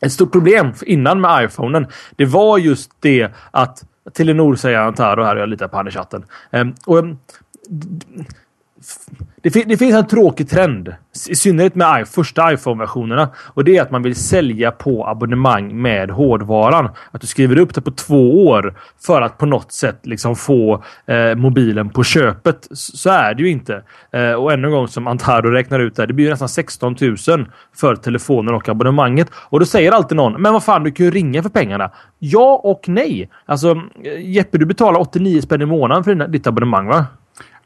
[0.00, 1.86] Ett stort problem innan med iPhonen,
[2.16, 5.76] det var just det att Telenor säger han här och här och jag litar på
[5.76, 6.24] han i chatten.
[6.50, 7.04] Ehm, och,
[9.42, 10.94] det, fin- det finns en tråkig trend,
[11.30, 13.28] i synnerhet med i- första iPhone-versionerna.
[13.54, 16.88] Och det är att man vill sälja på abonnemang med hårdvaran.
[17.10, 18.74] Att du skriver upp det på två år
[19.06, 22.68] för att på något sätt liksom få eh, mobilen på köpet.
[22.70, 23.82] Så är det ju inte.
[24.12, 27.16] Eh, och ännu en gång som Antaro räknar ut där, det blir nästan 16 000
[27.76, 29.28] för telefonen och abonnemanget.
[29.34, 31.90] Och då säger alltid någon, men vad fan, du kan ju ringa för pengarna.
[32.18, 33.30] Ja och nej.
[33.46, 33.70] Alltså,
[34.04, 37.06] eh, Jeppe, du betalar 89 spänn i månaden för dina- ditt abonnemang, va?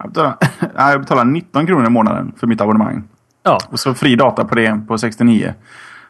[0.04, 3.04] Jag betalar, nej, jag betalar 19 kronor i månaden för mitt abonnemang.
[3.42, 3.58] Ja.
[3.68, 5.54] Och så fri data på det på 69.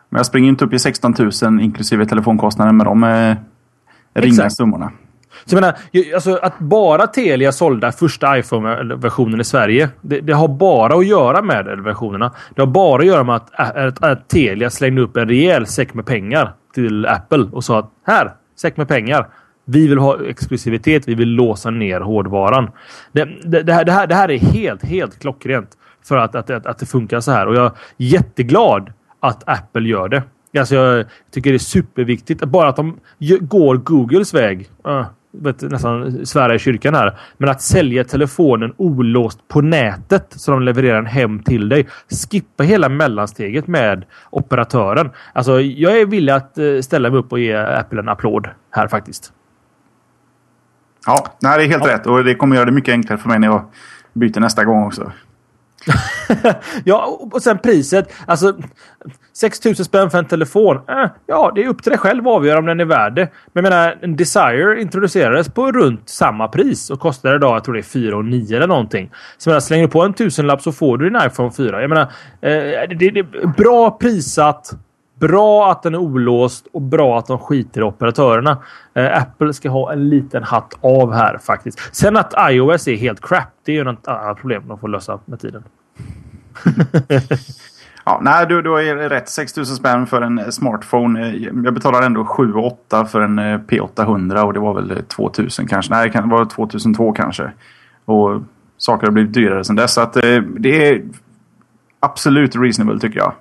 [0.09, 3.37] Men jag springer inte upp i 16 000 inklusive telefonkostnaden med de eh,
[4.15, 4.93] ringa summorna.
[5.45, 5.77] Så jag menar,
[6.15, 9.89] alltså att bara Telia sålde första iPhone-versionen i Sverige.
[10.01, 12.33] Det, det har bara att göra med versionerna.
[12.55, 15.95] Det har bara att göra med att, att, att Telia slängde upp en rejäl säck
[15.95, 19.29] med pengar till Apple och sa att här, säck med pengar.
[19.64, 21.09] Vi vill ha exklusivitet.
[21.09, 22.70] Vi vill låsa ner hårdvaran.
[23.12, 26.51] Det, det, det, här, det, här, det här är helt, helt klockrent för att, att,
[26.51, 27.46] att, att det funkar så här.
[27.46, 30.22] Och jag är jätteglad att Apple gör det.
[30.59, 32.44] Alltså jag tycker det är superviktigt.
[32.44, 32.98] Bara att de
[33.40, 34.70] går Googles väg.
[34.88, 37.18] Uh, vet, nästan svära i kyrkan här.
[37.37, 41.87] Men att sälja telefonen olåst på nätet så de levererar den hem till dig.
[42.31, 45.11] Skippa hela mellansteget med operatören.
[45.33, 48.88] Alltså jag är villig att eh, ställa mig upp och ge Apple en applåd här
[48.88, 49.33] faktiskt.
[51.07, 52.07] Ja, nej, det är helt rätt.
[52.07, 53.65] Och det kommer göra det mycket enklare för mig när jag
[54.12, 55.12] byter nästa gång också.
[56.85, 58.12] Ja, och- sen priset.
[58.27, 58.55] Alltså
[59.33, 60.77] 6000 spänn för en telefon.
[60.77, 63.29] Eh, ja, det är upp till dig själv att avgöra om den är värd det.
[63.53, 67.75] Men jag menar, en Desire introducerades på runt samma pris och kostar idag, jag tror
[67.75, 69.11] det är 4 och 9 eller någonting.
[69.38, 71.81] Så jag menar, slänger du på en tusenlapp så får du din iPhone 4.
[71.81, 72.09] Jag menar, eh,
[72.88, 74.71] det, det, det är bra prissatt.
[75.29, 78.59] Bra att den är olåst och bra att de skiter i operatörerna.
[78.95, 81.97] Eh, Apple ska ha en liten hatt av här faktiskt.
[81.97, 85.19] Sen att iOS är helt crap, det är ju något annat problem de får lösa
[85.25, 85.65] med tiden.
[88.05, 89.29] Ja, nej, du, du har rätt.
[89.29, 91.29] 6 000 spänn för en eh, smartphone.
[91.29, 94.97] Eh, Jag betalar ändå 7 8 för en eh, P800 och det var väl eh,
[94.97, 95.95] 2000 kanske.
[95.95, 97.53] Nej, det kan vara 2002 kanske.
[98.05, 98.41] Och
[98.79, 99.95] saker har blivit dyrare sedan dess.
[99.95, 101.03] Så att eh, det är
[102.01, 103.33] absolut reasonable tycker jag.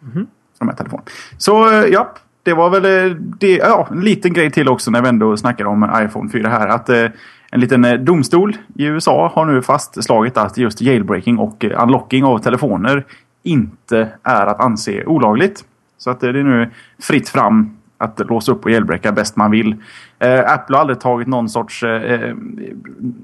[0.00, 0.26] Mhm.
[0.26, 1.06] För de här telefonerna.
[1.38, 2.14] Så eh, ja,
[2.46, 5.64] det var väl eh, det, ja, en liten grej till också när vi ändå snackar
[5.64, 6.68] om iPhone 4 här.
[6.68, 7.06] Att eh,
[7.50, 12.38] en liten eh, domstol i USA har nu fastslagit att just jailbreaking och unlocking av
[12.38, 13.04] telefoner
[13.42, 15.64] inte är att anse olagligt.
[15.98, 16.70] Så att det är nu
[17.02, 19.76] fritt fram att låsa upp och jailbreaka bäst man vill.
[20.18, 22.34] Eh, Apple har aldrig tagit någon sorts, eh,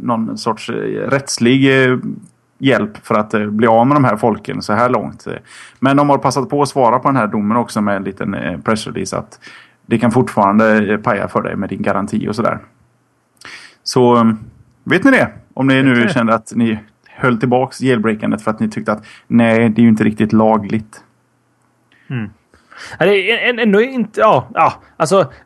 [0.01, 0.71] någon sorts
[1.09, 1.71] rättslig
[2.62, 5.27] hjälp för att eh, bli av med de här folken så här långt.
[5.79, 8.35] Men de har passat på att svara på den här domen också med en liten
[8.35, 9.40] eh, pressrelease att
[9.87, 12.59] det kan fortfarande eh, paja för dig med din garanti och sådär.
[13.83, 14.33] Så
[14.85, 15.29] vet ni det?
[15.55, 19.68] Om ni nu kände att ni höll tillbaks jailbreakandet för att ni tyckte att nej,
[19.68, 21.05] det är ju inte riktigt lagligt.
[22.11, 22.31] Mm.
[22.98, 24.20] Det är ändå inte...
[24.20, 25.33] Ja, ja alltså...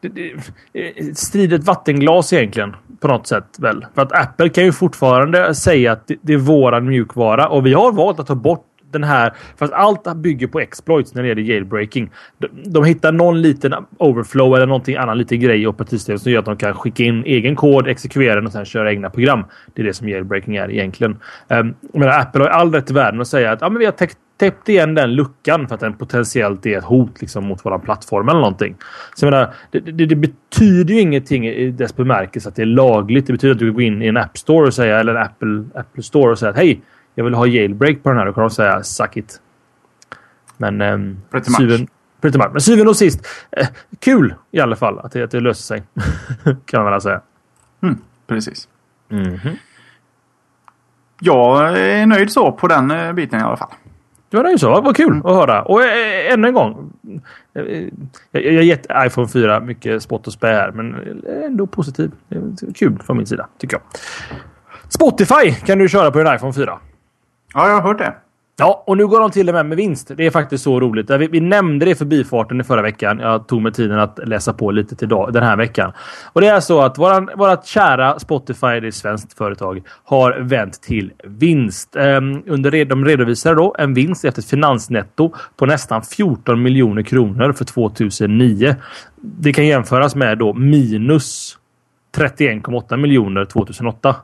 [0.00, 2.76] Det, det, vattenglas egentligen.
[3.06, 3.86] På något sätt väl.
[3.94, 7.72] För att Apple kan ju fortfarande säga att det, det är våran mjukvara och vi
[7.72, 11.42] har valt att ta bort den här, fast allt bygger på exploits när det gäller
[11.42, 12.10] jailbreaking.
[12.38, 16.38] De, de hittar någon liten overflow eller någonting annan liten grej i operativsystemet som gör
[16.38, 19.44] att de kan skicka in egen kod, exekvera den och sen köra egna program.
[19.74, 21.16] Det är det som jailbreaking är egentligen.
[21.48, 23.84] Ehm, um, men Apple har all rätt i världen att säga att ja, men vi
[23.84, 27.64] har täckt täppt igen den luckan för att den potentiellt är ett hot liksom, mot
[27.64, 28.76] våran plattform eller någonting.
[29.14, 32.66] Så jag menar, det, det, det, betyder ju ingenting i dess bemärkelse att det är
[32.66, 33.26] lagligt.
[33.26, 35.64] Det betyder att du går in i en App Store och säga, eller en Apple,
[35.74, 36.80] Apple Store och säga att hej,
[37.16, 38.26] jag vill ha jailbreak på den här.
[38.26, 39.40] Då kan de säga suck it.
[40.56, 40.80] Men...
[40.80, 41.56] Um, pretty much.
[41.56, 41.88] Syven,
[42.20, 42.48] pretty much.
[42.52, 43.66] Men syvende och sist, eh,
[43.98, 45.82] kul i alla fall att det, att det löser sig.
[46.66, 47.20] kan man väl säga.
[47.82, 48.68] Mm, precis.
[49.10, 49.56] Mm -hmm.
[51.20, 53.72] Jag är nöjd så på den eh, biten i alla fall.
[54.28, 54.80] Du är nöjd så.
[54.80, 55.26] Vad kul mm.
[55.26, 55.62] att höra.
[55.62, 56.92] Och äh, ännu en gång.
[57.52, 57.86] Jag,
[58.30, 62.10] jag har gett iPhone 4 mycket spott och spä här, men ändå positiv.
[62.74, 63.82] Kul från min sida, tycker jag.
[64.88, 66.78] Spotify kan du köra på din iPhone 4.
[67.56, 68.14] Ja, jag har hört det.
[68.58, 70.10] Ja, och nu går de till och med med vinst.
[70.16, 71.10] Det är faktiskt så roligt.
[71.10, 73.18] Vi, vi nämnde det för bifarten i förra veckan.
[73.18, 75.92] Jag tog mig tiden att läsa på lite till dag, den här veckan.
[76.32, 80.38] Och det är så att våran, vårat kära Spotify, det är ett svenskt företag, har
[80.40, 81.96] vänt till vinst.
[81.96, 87.52] Um, under, de redovisar då en vinst efter ett finansnetto på nästan 14 miljoner kronor
[87.52, 88.76] för 2009.
[89.20, 91.58] Det kan jämföras med då minus
[92.16, 94.16] 31,8 miljoner 2008.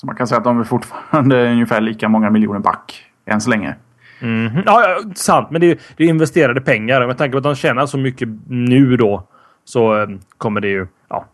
[0.00, 3.50] Så man kan säga att de är fortfarande ungefär lika många miljoner back än så
[3.50, 3.74] länge.
[4.20, 4.62] Mm -hmm.
[4.66, 5.50] ja, ja, sant.
[5.50, 7.06] Men det är, det är investerade pengar.
[7.06, 9.28] Med tanke på att de tjänar så mycket nu då
[9.64, 10.86] så ehm, kommer det ju...
[11.08, 11.24] Ja,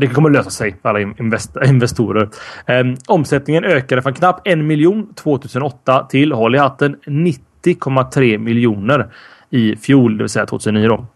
[0.00, 2.28] det kommer lösa sig för alla invest investorer.
[2.66, 9.08] Um, omsättningen ökade från knappt en miljon 2008 till, håll i hatten, 90,3 miljoner
[9.50, 11.06] i fjol, det vill säga 2009 då.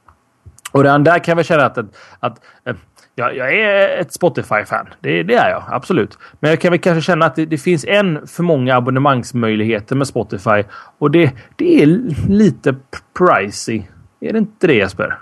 [0.73, 2.77] Och redan där kan vi känna att, att, att ehm,
[3.19, 4.87] jag, jag är ett Spotify-fan.
[5.01, 6.19] Det, det, är jag absolut.
[6.41, 10.07] Men jag kan väl kanske känna att det, det, finns en för många abonnemangsmöjligheter med
[10.07, 10.65] Spotify
[10.99, 11.87] och det, det är
[12.29, 12.77] lite
[13.19, 13.83] pricey.
[14.21, 15.19] Är det inte det Jesper?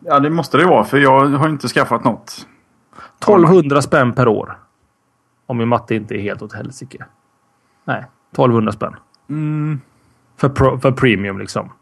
[0.00, 2.46] Ja, det måste det vara för jag har inte skaffat något.
[3.18, 4.58] 1200 spänn per år.
[5.46, 7.04] Om min matte inte är helt åt helsike.
[7.84, 8.96] Nej, 1200 spänn.
[9.28, 9.80] Mm.
[10.36, 11.72] För, pro, för premium liksom.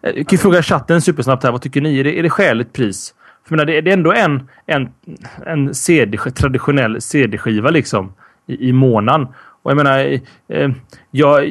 [0.00, 1.52] Jag kan fråga chatten supersnabbt här.
[1.52, 2.00] Vad tycker ni?
[2.00, 3.14] Är det, är det skäligt pris?
[3.48, 4.88] För menar, det, är ändå en, en,
[5.46, 8.12] en CD, traditionell CD-skiva liksom
[8.46, 9.28] i, i månaden.
[9.62, 10.70] Och jag menar, eh,
[11.10, 11.44] jag,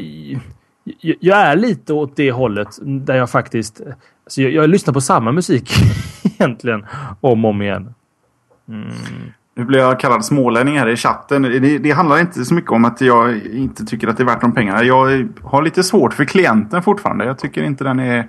[0.99, 3.81] jag är lite åt det hållet där jag faktiskt...
[4.23, 5.71] Alltså jag, jag lyssnar på samma musik
[6.23, 6.85] egentligen
[7.21, 7.93] om och om igen.
[8.69, 8.91] Mm.
[9.55, 11.41] Nu blir jag kallad smålänning här i chatten.
[11.41, 14.41] Det, det, handlar inte så mycket om att jag inte tycker att det är värt
[14.41, 14.83] de pengarna.
[14.83, 17.25] Jag har lite svårt för klienten fortfarande.
[17.25, 18.27] Jag tycker inte den är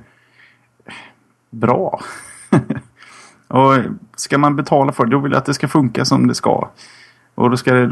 [1.50, 2.00] bra.
[3.50, 3.74] Och
[4.16, 6.68] ska man betala för det, då vill jag att det ska funka som det ska.
[7.34, 7.86] Och då ska det...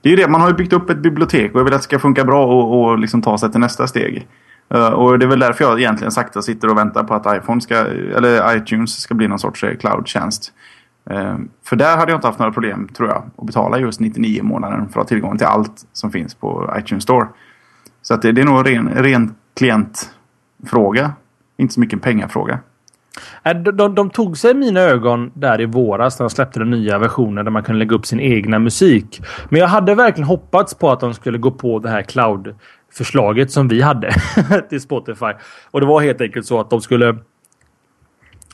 [0.00, 1.80] Det är ju det, man har ju byggt upp ett bibliotek och jag vill att
[1.80, 4.28] det ska funka bra och, och liksom ta sig till nästa steg.
[4.74, 7.60] Uh, och det är väl därför jag egentligen sakta sitter och väntar på att iPhone
[7.60, 10.52] ska, eller iTunes ska bli någon sorts eh, cloud-tjänst.
[11.10, 14.42] Uh, för där hade jag inte haft några problem, tror jag, att betala just 99
[14.42, 17.26] månader för att ha tillgång till allt som finns på iTunes Store.
[18.02, 21.12] Så att det, det är nog en ren, ren klientfråga.
[21.56, 22.58] Inte så mycket en pengafråga.
[23.42, 26.70] Äh, de, de, de, tog sig mina ögon där i våras när de släppte den
[26.70, 29.20] nya versionen där man kunde lägga upp sin egna musik.
[29.48, 32.54] Men jag hade verkligen hoppats på att de skulle gå på det här cloud
[32.92, 34.14] förslaget som vi hade
[34.68, 35.32] till Spotify.
[35.70, 37.18] Och det var helt enkelt så att de skulle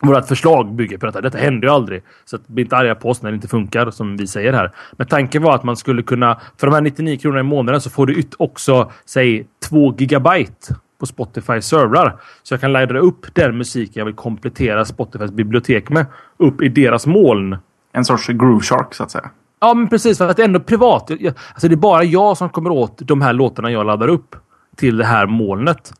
[0.02, 1.20] vårt förslag bygger på detta.
[1.20, 2.02] Detta händer ju aldrig.
[2.24, 4.72] Så att bli inte arga på oss när det inte funkar som vi säger här.
[4.92, 7.90] Men tanken var att man skulle kunna, för de här 99 kronorna i månaden så
[7.90, 12.20] får du också, säg 2 gigabyte på Spotify servrar.
[12.42, 16.68] Så jag kan ladda upp den musik jag vill komplettera Spotifys bibliotek med upp i
[16.68, 17.57] deras moln.
[17.92, 19.30] En sorts Groove Shark så att säga.
[19.61, 20.18] Ja, men precis.
[20.18, 21.11] För att det är ändå privat.
[21.11, 24.36] Alltså, det är bara jag som kommer åt de här låtarna jag laddar upp
[24.76, 25.92] till det här molnet.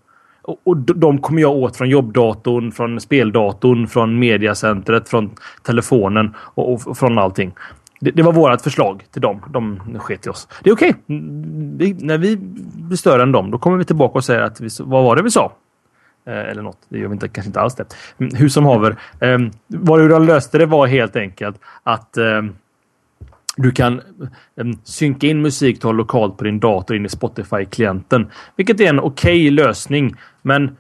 [0.43, 5.31] och, och de kommer jag åt från jobbdatorn, från speldatorn, från mediacentret, från
[5.63, 7.53] telefonen och, och från allting.
[8.01, 9.43] Det, det var vårt förslag till dem.
[9.51, 10.49] De sket i oss.
[10.63, 10.95] Det är okej.
[11.09, 11.95] Mm, okay.
[11.99, 15.05] När vi blir större än dem, då kommer vi tillbaka och säger att vi, vad
[15.05, 15.53] var det vi sa?
[16.27, 16.79] Eh, eller något.
[16.89, 17.87] Det gör vi inte, kanske inte alls det.
[18.19, 18.97] Mm, Hur som haver.
[19.21, 22.43] Eh, vad de löste det var helt enkelt att eh,
[23.57, 24.01] du kan
[24.61, 28.31] ehm, synka in musik du lokalt på din dator in i Spotify-klienten.
[28.57, 30.15] Vilket är en okej okay lösning.
[30.43, 30.77] Men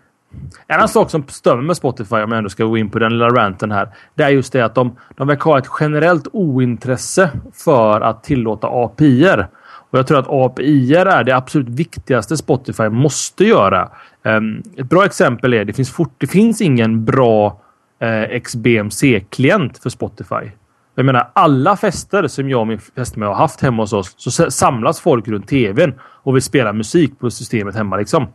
[0.66, 2.98] en annan sak som stör mig med Spotify, om jag ändå ska gå in på
[2.98, 3.88] den lilla ranten här.
[4.14, 8.66] Det är just det att de, de verkar ha ett generellt ointresse för att tillåta
[8.66, 9.48] API-er.
[9.90, 13.90] Och jag tror att API är det absolut viktigaste Spotify måste göra.
[14.22, 17.60] Um, ett bra exempel är det finns, fort, det finns ingen bra
[18.00, 20.50] eh, XBMC-klient för Spotify.
[20.94, 24.50] Jag menar, alla fester som jag och min fästmö har haft hemma hos oss så
[24.50, 28.26] samlas folk runt tvn och vill spela musik på systemet hemma liksom.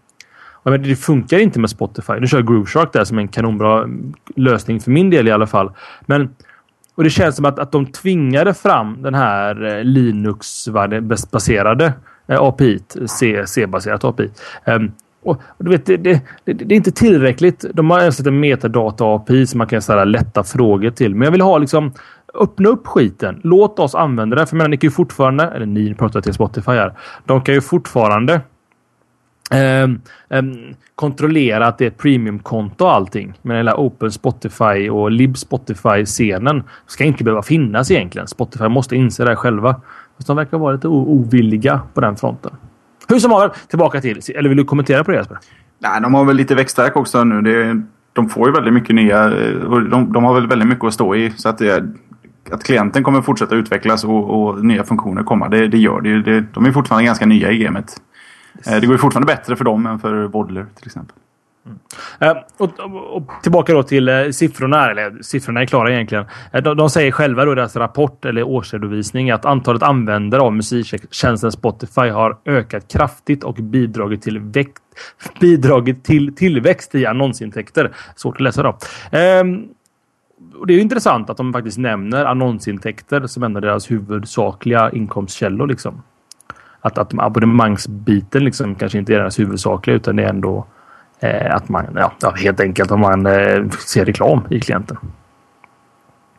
[0.65, 2.13] Och det funkar inte med Spotify.
[2.19, 3.89] Nu kör jag Groove Shark där som en kanonbra
[4.35, 5.71] lösning för min del i alla fall.
[6.01, 6.29] Men
[6.95, 11.93] och det känns som att, att de tvingade fram den här eh, Linux-baserade
[12.27, 12.79] eh, API,
[13.45, 14.23] C-baserat API.
[14.23, 14.31] Um,
[14.65, 14.91] ehm,
[15.23, 17.65] och, du vet, det, det, det, det, är inte tillräckligt.
[17.73, 21.15] De har ens en metadata-API som man kan ställa lätta frågor till.
[21.15, 21.93] Men jag vill ha liksom
[22.33, 23.39] öppna upp skiten.
[23.43, 24.45] Låt oss använda det.
[24.45, 26.93] För menar, ni kan ju fortfarande, eller ni pratar till Spotify här.
[27.25, 28.41] De kan ju fortfarande
[29.51, 30.53] Ehm, ehm,
[30.95, 33.33] kontrollera att det är ett premiumkonto och allting.
[33.41, 38.27] Men hela Open Spotify och Lib Spotify-scenen ska inte behöva finnas egentligen.
[38.27, 39.81] Spotify måste inse det själva.
[40.17, 42.51] Fast de verkar vara lite ovilliga på den fronten.
[43.07, 44.19] Hur som haver, tillbaka till...
[44.35, 45.37] Eller vill du kommentera på det Jesper?
[45.79, 47.41] Nej, de har väl lite växtverk också nu.
[47.41, 47.81] Det,
[48.13, 49.23] de får ju väldigt mycket nya...
[49.25, 51.31] Eh, de, de har väl väldigt mycket att stå i.
[51.31, 51.83] Så att, det,
[52.51, 56.45] att klienten kommer fortsätta utvecklas och, och nya funktioner komma, det, det gör det, ju.
[56.53, 58.01] De är fortfarande ganska nya i gamet.
[58.57, 58.65] Yes.
[58.65, 61.15] Det går ju fortfarande bättre för dem än för Vodler till exempel.
[62.19, 62.37] Mm.
[62.57, 64.91] Och, och, och, tillbaka då till eh, siffrorna.
[64.91, 66.25] Eller siffrorna är klara egentligen.
[66.53, 70.53] Eh, de, de, säger själva då i deras rapport eller årsredovisning att antalet användare av
[70.53, 74.83] musiktjänsten Spotify har ökat kraftigt och bidragit till, växt,
[75.39, 77.91] bidragit till tillväxt i annonsintäkter.
[78.15, 78.77] Svårt att läsa då.
[79.11, 79.67] Ehm,
[80.55, 85.67] och det är intressant att de faktiskt nämner annonsintäkter som en av deras huvudsakliga inkomstkällor.
[85.67, 86.03] Liksom.
[86.85, 90.65] Att, att abonnemangsbiten liksom kanske inte är deras huvudsakliga utan det är ändå
[91.19, 94.97] eh, att man ja, helt enkelt om man eh, ser reklam i klienten.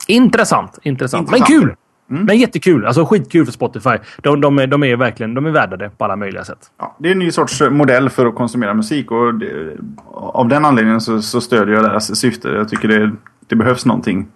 [0.07, 1.31] Intressant, intressant, intressant.
[1.31, 1.77] men kul!
[2.11, 2.25] Mm.
[2.25, 2.87] Men jättekul.
[2.87, 3.99] Alltså skitkul för Spotify.
[4.23, 6.71] De, de, är, de är verkligen de är värda det på alla möjliga sätt.
[6.79, 9.77] Ja, det är en ny sorts modell för att konsumera musik och det,
[10.13, 12.49] av den anledningen så, så stödjer jag deras syfte.
[12.49, 13.13] Jag tycker det,
[13.47, 14.27] det behövs någonting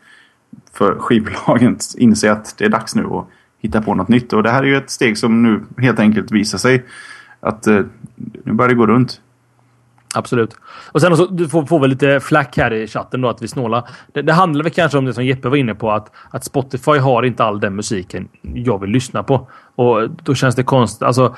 [0.72, 3.26] för skivbolagen att inse att det är dags nu att
[3.60, 4.32] hitta på något nytt.
[4.32, 6.84] Och det här är ju ett steg som nu helt enkelt visar sig
[7.40, 7.80] att eh,
[8.44, 9.20] nu börjar det gå runt.
[10.14, 10.56] Absolut.
[10.92, 13.48] Och sen också, du får, får väl lite flack här i chatten då att vi
[13.48, 13.88] snålar.
[14.12, 16.98] Det, det, handlar väl kanske om det som Jeppe var inne på att, att Spotify
[16.98, 19.48] har inte all den musiken jag vill lyssna på.
[19.74, 21.02] Och då känns det konstigt.
[21.02, 21.36] Alltså,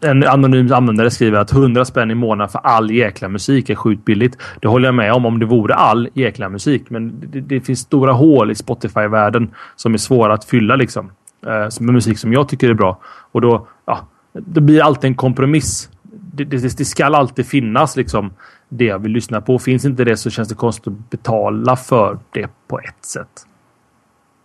[0.00, 4.04] en anonym användare skriver att 100 spänn i månaden för all jäkla musik är sjukt
[4.04, 4.38] billigt.
[4.60, 6.90] Det håller jag med om om det vore all jäkla musik.
[6.90, 11.10] Men det, det finns stora hål i Spotify-världen som är svåra att fylla liksom.
[11.46, 12.98] Eh, med musik som jag tycker är bra.
[13.32, 13.98] Och då, ja,
[14.32, 15.90] det blir alltid en kompromiss
[16.36, 18.32] det, det, det ska alltid finnas liksom
[18.68, 19.58] det jag vill lyssna på.
[19.58, 23.46] Finns inte det så känns det konstigt att betala för det på ett sätt.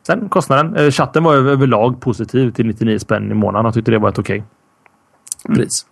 [0.07, 0.75] Sen kostnaden.
[0.75, 4.19] Eh, chatten var överlag positiv till 99 spänn i månaden och tyckte det var ett
[4.19, 4.43] okej
[5.43, 5.85] okay pris.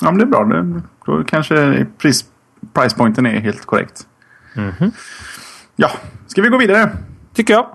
[0.00, 0.44] Ja, men det är bra.
[0.44, 2.24] Det, då kanske pris,
[2.72, 4.06] pricepointen är helt korrekt.
[4.56, 4.90] Mm -hmm.
[5.76, 5.90] Ja,
[6.26, 6.90] ska vi gå vidare?
[7.34, 7.66] Tycker jag.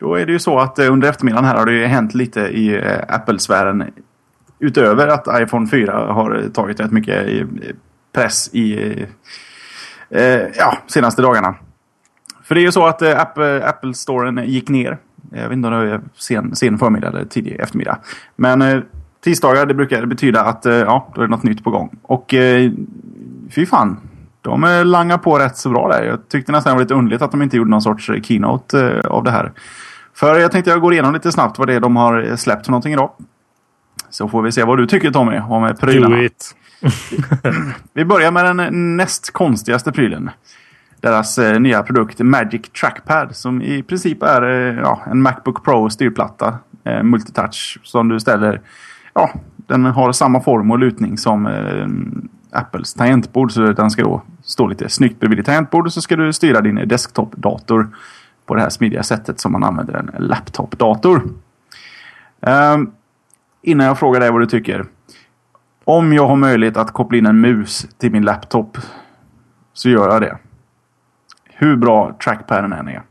[0.00, 2.74] Då är det ju så att eh, under eftermiddagen här har det hänt lite i
[2.74, 3.92] eh, Apple-sfären
[4.58, 7.46] utöver att iPhone 4 har tagit rätt mycket
[8.12, 8.92] press i
[10.10, 11.54] eh, ja, senaste dagarna.
[12.42, 14.98] För det är ju så att eh, Apple, Apple Storen gick ner.
[15.32, 17.98] Eh, jag vet inte om det var sen, sen förmiddag eller tidig eftermiddag.
[18.36, 18.80] Men eh,
[19.24, 21.98] tisdagar det brukar betyda att eh, ja, då är det något nytt på gång.
[22.02, 22.70] Och eh,
[23.50, 24.00] fy fan.
[24.40, 26.02] De eh, langar på rätt så bra där.
[26.04, 29.02] Jag tyckte nästan det var lite underligt att de inte gjorde någon sorts eh, keynote
[29.04, 29.52] av det här.
[30.14, 32.72] För jag tänkte jag går igenom lite snabbt vad det är de har släppt för
[32.72, 33.10] någonting idag.
[34.14, 36.16] Så får vi se vad du tycker Tommy om prylarna.
[36.16, 36.56] Do it.
[37.92, 40.30] vi börjar med den näst konstigaste prylen.
[41.00, 45.90] Deras eh, nya produkt Magic Trackpad som i princip är eh, ja, en Macbook Pro
[45.90, 46.58] styrplatta.
[46.84, 48.60] Eh, multitouch som du ställer.
[49.14, 53.52] Ja, den har samma form och lutning som eh, Apples tangentbord.
[53.52, 55.92] Så den ska då stå lite snyggt bredvid ditt tangentbord.
[55.92, 57.88] Så ska du styra din desktopdator
[58.46, 61.22] på det här smidiga sättet som man använder en laptopdator.
[62.40, 62.92] Um,
[63.64, 64.84] innan jag frågar dig vad du tycker.
[65.84, 68.78] Om jag har möjlighet att koppla in en mus till min laptop
[69.72, 70.38] så gör jag det.
[71.44, 73.02] Hur bra trackpaden än är.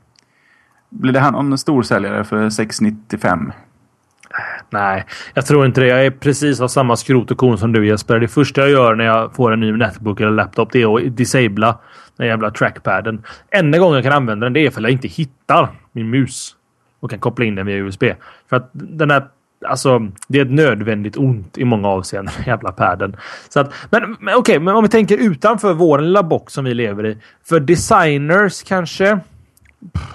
[0.90, 3.52] Blir det här någon storsäljare för 695?
[4.70, 5.88] Nej, jag tror inte det.
[5.88, 8.20] Jag är precis av samma skrot och kon som du Jesper.
[8.20, 11.18] Det första jag gör när jag får en ny Netbook eller laptop det är att
[11.18, 11.80] disabla
[12.18, 13.24] den jävla trackpaden.
[13.52, 16.56] Enda gången jag kan använda den det är för att jag inte hittar min mus
[17.00, 18.04] och kan koppla in den via USB.
[18.50, 19.28] För att den här
[19.66, 23.16] Alltså, det är ett nödvändigt ont i många avseenden, jävla padden.
[23.50, 26.66] Så att, men men okej, okay, men om vi tänker utanför vår lilla box som
[26.66, 27.18] vi lever i.
[27.44, 29.20] För designers kanske,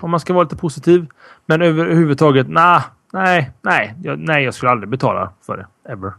[0.01, 1.07] om man ska vara lite positiv.
[1.47, 2.83] Men överhuvudtaget, nah,
[3.13, 5.93] nej, nej, jag, nej, jag skulle aldrig betala för det.
[5.93, 6.13] Ever.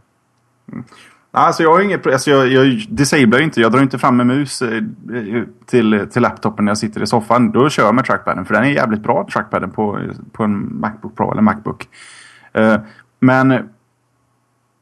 [0.72, 0.84] Mm.
[1.32, 3.60] Alltså jag har inget, alltså jag, jag disablar inte.
[3.60, 7.06] Jag drar inte fram en mus eh, eh, till, till laptopen när jag sitter i
[7.06, 7.52] soffan.
[7.52, 8.44] Då kör jag med trackpaden.
[8.44, 10.00] För den är jävligt bra, trackpaden på,
[10.32, 11.88] på en Macbook Pro eller Macbook.
[12.58, 12.76] Uh,
[13.20, 13.68] men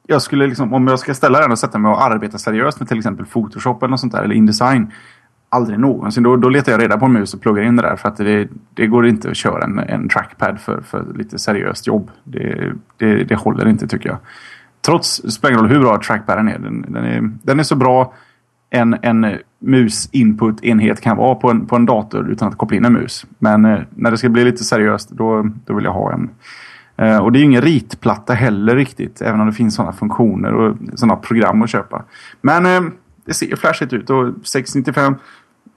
[0.07, 2.89] jag skulle liksom, om jag ska ställa den och sätta mig och arbeta seriöst med
[2.89, 4.93] till exempel Photoshop eller något sånt där, eller Indesign.
[5.49, 6.23] Aldrig någonsin.
[6.23, 7.97] Då, då letar jag reda på en mus och pluggar in det där.
[7.97, 11.87] För att det, det går inte att köra en, en trackpad för, för lite seriöst
[11.87, 12.11] jobb.
[12.25, 14.19] Det, det, det håller inte tycker jag.
[14.81, 16.59] Trots, det spelar ingen roll hur bra trackpaden är.
[16.59, 17.31] Den, den är.
[17.43, 18.15] den är så bra
[18.71, 22.93] en, en mus-input-enhet kan vara på en, på en dator utan att koppla in en
[22.93, 23.27] mus.
[23.39, 26.31] Men eh, när det ska bli lite seriöst då, då vill jag ha en,
[27.23, 29.21] och det är ju ingen ritplatta heller riktigt.
[29.21, 32.05] Även om det finns sådana funktioner och sådana program att köpa.
[32.41, 32.93] Men eh,
[33.25, 35.15] det ser flashigt ut och 695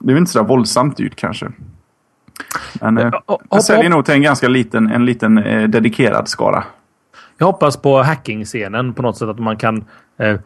[0.04, 1.52] det är väl inte så våldsamt dyrt kanske.
[2.74, 3.12] Men eh,
[3.50, 6.64] jag säljer nog till en ganska liten, en liten eh, dedikerad skara.
[7.38, 9.86] Jag hoppas på hacking-scenen på något sätt att man kan
[10.18, 10.40] eh,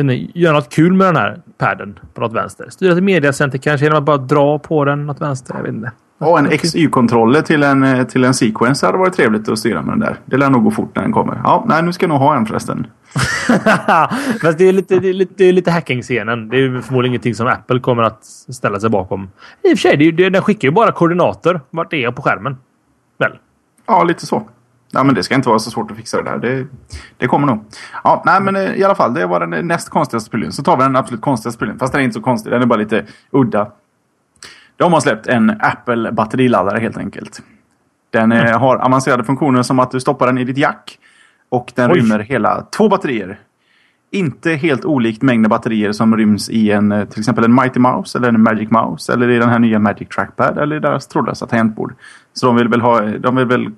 [0.00, 2.66] inte, göra något kul med den här padden på något vänster.
[2.70, 5.54] Styra till mediacenter kanske genom att bara dra på den något vänster.
[5.54, 5.92] Jag vet inte.
[6.24, 9.92] Ja, en XY-kontroller till en, eh, till en sequence hade varit trevligt att styra med
[9.92, 10.16] den där.
[10.24, 11.40] Det lär nog gå fort när den kommer.
[11.44, 12.86] Ja, nej, nu ska jag nog ha en förresten.
[14.42, 16.48] Fast det är lite, det är lite, det är lite hacking-scenen.
[16.48, 19.22] Det är förmodligen ingenting som Apple kommer att ställa sig bakom.
[19.62, 22.22] I och för sig, det, det, den skickar ju bara koordinater vart det är på
[22.22, 22.56] skärmen.
[23.18, 23.32] Väl?
[23.86, 24.48] Ja, lite så.
[24.92, 26.38] Ja, men det ska inte vara så svårt att fixa det där.
[26.38, 26.66] Det,
[27.16, 27.64] det kommer nog.
[28.04, 29.14] Ja, nej, men eh, i alla fall.
[29.14, 30.52] Det var den näst konstigaste prylen.
[30.52, 31.78] Så tar vi den absolut konstigaste prylen.
[31.78, 32.52] Fast den är inte så konstig.
[32.52, 33.70] Den är bara lite udda.
[34.82, 37.42] De har släppt en Apple batteriladdare helt enkelt.
[38.10, 38.60] Den mm.
[38.60, 40.98] har avancerade funktioner som att du stoppar den i ditt jack.
[41.48, 41.98] Och den Oj.
[41.98, 43.38] rymmer hela två batterier.
[44.10, 48.18] Inte helt olikt mängden batterier som ryms i en eh, till exempel en Mighty Mouse
[48.18, 49.12] eller en Magic Mouse.
[49.12, 51.94] Eller i den här nya Magic Trackpad eller i deras trådlösa tangentbord.
[52.32, 53.70] Så de vill väl, ha, de vill väl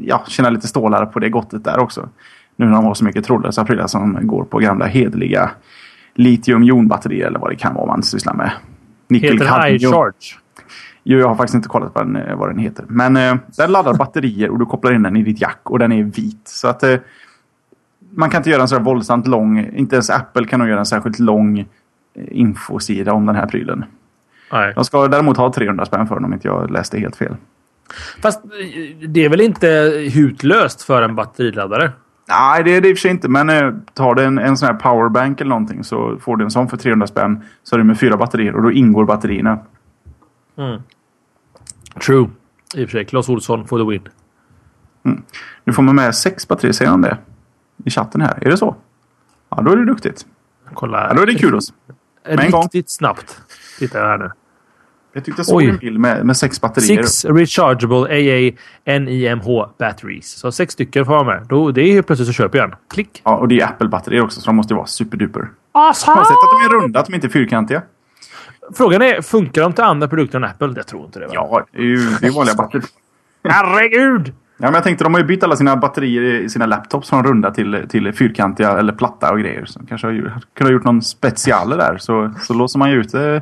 [0.00, 2.08] ja, känna lite stålar på det gottet där också.
[2.56, 5.50] Nu när de har så mycket trådlösa prylar som går på gamla hedliga
[6.14, 8.52] litium-jon-batterier eller vad det kan vara man sysslar med.
[9.08, 10.38] Nickel heter den iCharge?
[11.02, 12.84] Jo, jag har faktiskt inte kollat vad den, eh, vad den heter.
[12.88, 15.92] Men eh, den laddar batterier och du kopplar in den i ditt jack och den
[15.92, 16.48] är vit.
[16.48, 16.96] Så att eh,
[18.10, 20.86] man kan inte göra en så våldsamt lång, inte ens Apple kan nog göra en
[20.86, 21.66] särskilt lång eh,
[22.30, 23.84] infosida om den här prylen.
[24.52, 24.72] Nej.
[24.74, 27.36] De ska däremot ha 300 spänn för den om inte jag läste helt fel.
[28.22, 29.68] Fast eh, det är väl inte
[30.14, 31.92] hutlöst för en batteriladdare?
[32.28, 33.28] Nej, det är det i och för sig inte.
[33.28, 36.50] Men eh, tar du en, en sån här powerbank eller någonting så får du en
[36.50, 37.44] sån för 300 spänn.
[37.62, 39.58] Så är det med fyra batterier och då ingår batterierna.
[40.56, 40.82] Mm.
[42.06, 42.28] True.
[42.74, 43.04] I och för sig.
[43.04, 44.08] Clas Olsson for the win.
[45.04, 45.22] Mm.
[45.64, 47.18] Nu får man med sex batterier, säger han det?
[47.84, 48.38] I chatten här.
[48.40, 48.76] Är det så?
[49.48, 50.26] Ja, då är det duktigt.
[50.74, 51.08] Kolla.
[51.08, 51.72] Ja, då är det kudos.
[52.24, 53.40] Riktigt snabbt.
[53.78, 54.30] Tittar jag här nu.
[55.14, 55.68] Jag tyckte jag såg Oj.
[55.68, 57.02] en bild med, med sex batterier.
[57.02, 58.52] Six rechargeable AA
[58.98, 59.46] NIMH
[59.78, 60.30] batteries.
[60.30, 61.46] Så sex stycken får vara med.
[61.48, 62.76] Då, det är helt plötsligt så köper jag en.
[62.90, 63.22] Klick.
[63.24, 65.48] Ja, och det är Apple-batterier också så de måste vara superduper.
[65.72, 66.14] Awesome.
[66.14, 67.82] Konstigt att de är runda, att de inte är fyrkantiga.
[68.74, 70.72] Frågan är, funkar de till andra produkter än Apple?
[70.76, 71.26] Jag tror inte det.
[71.26, 71.32] Va?
[71.34, 72.86] Ja, det är ju det är vanliga batterier.
[73.44, 74.32] Herregud!
[74.56, 77.24] Ja, men jag tänkte de har ju bytt alla sina batterier i sina laptops från
[77.24, 79.64] runda till, till fyrkantiga eller platta och grejer.
[79.64, 80.14] Så kanske har
[80.54, 81.98] kunde ha gjort någon special där.
[81.98, 83.38] Så, så låser man ju ut eh,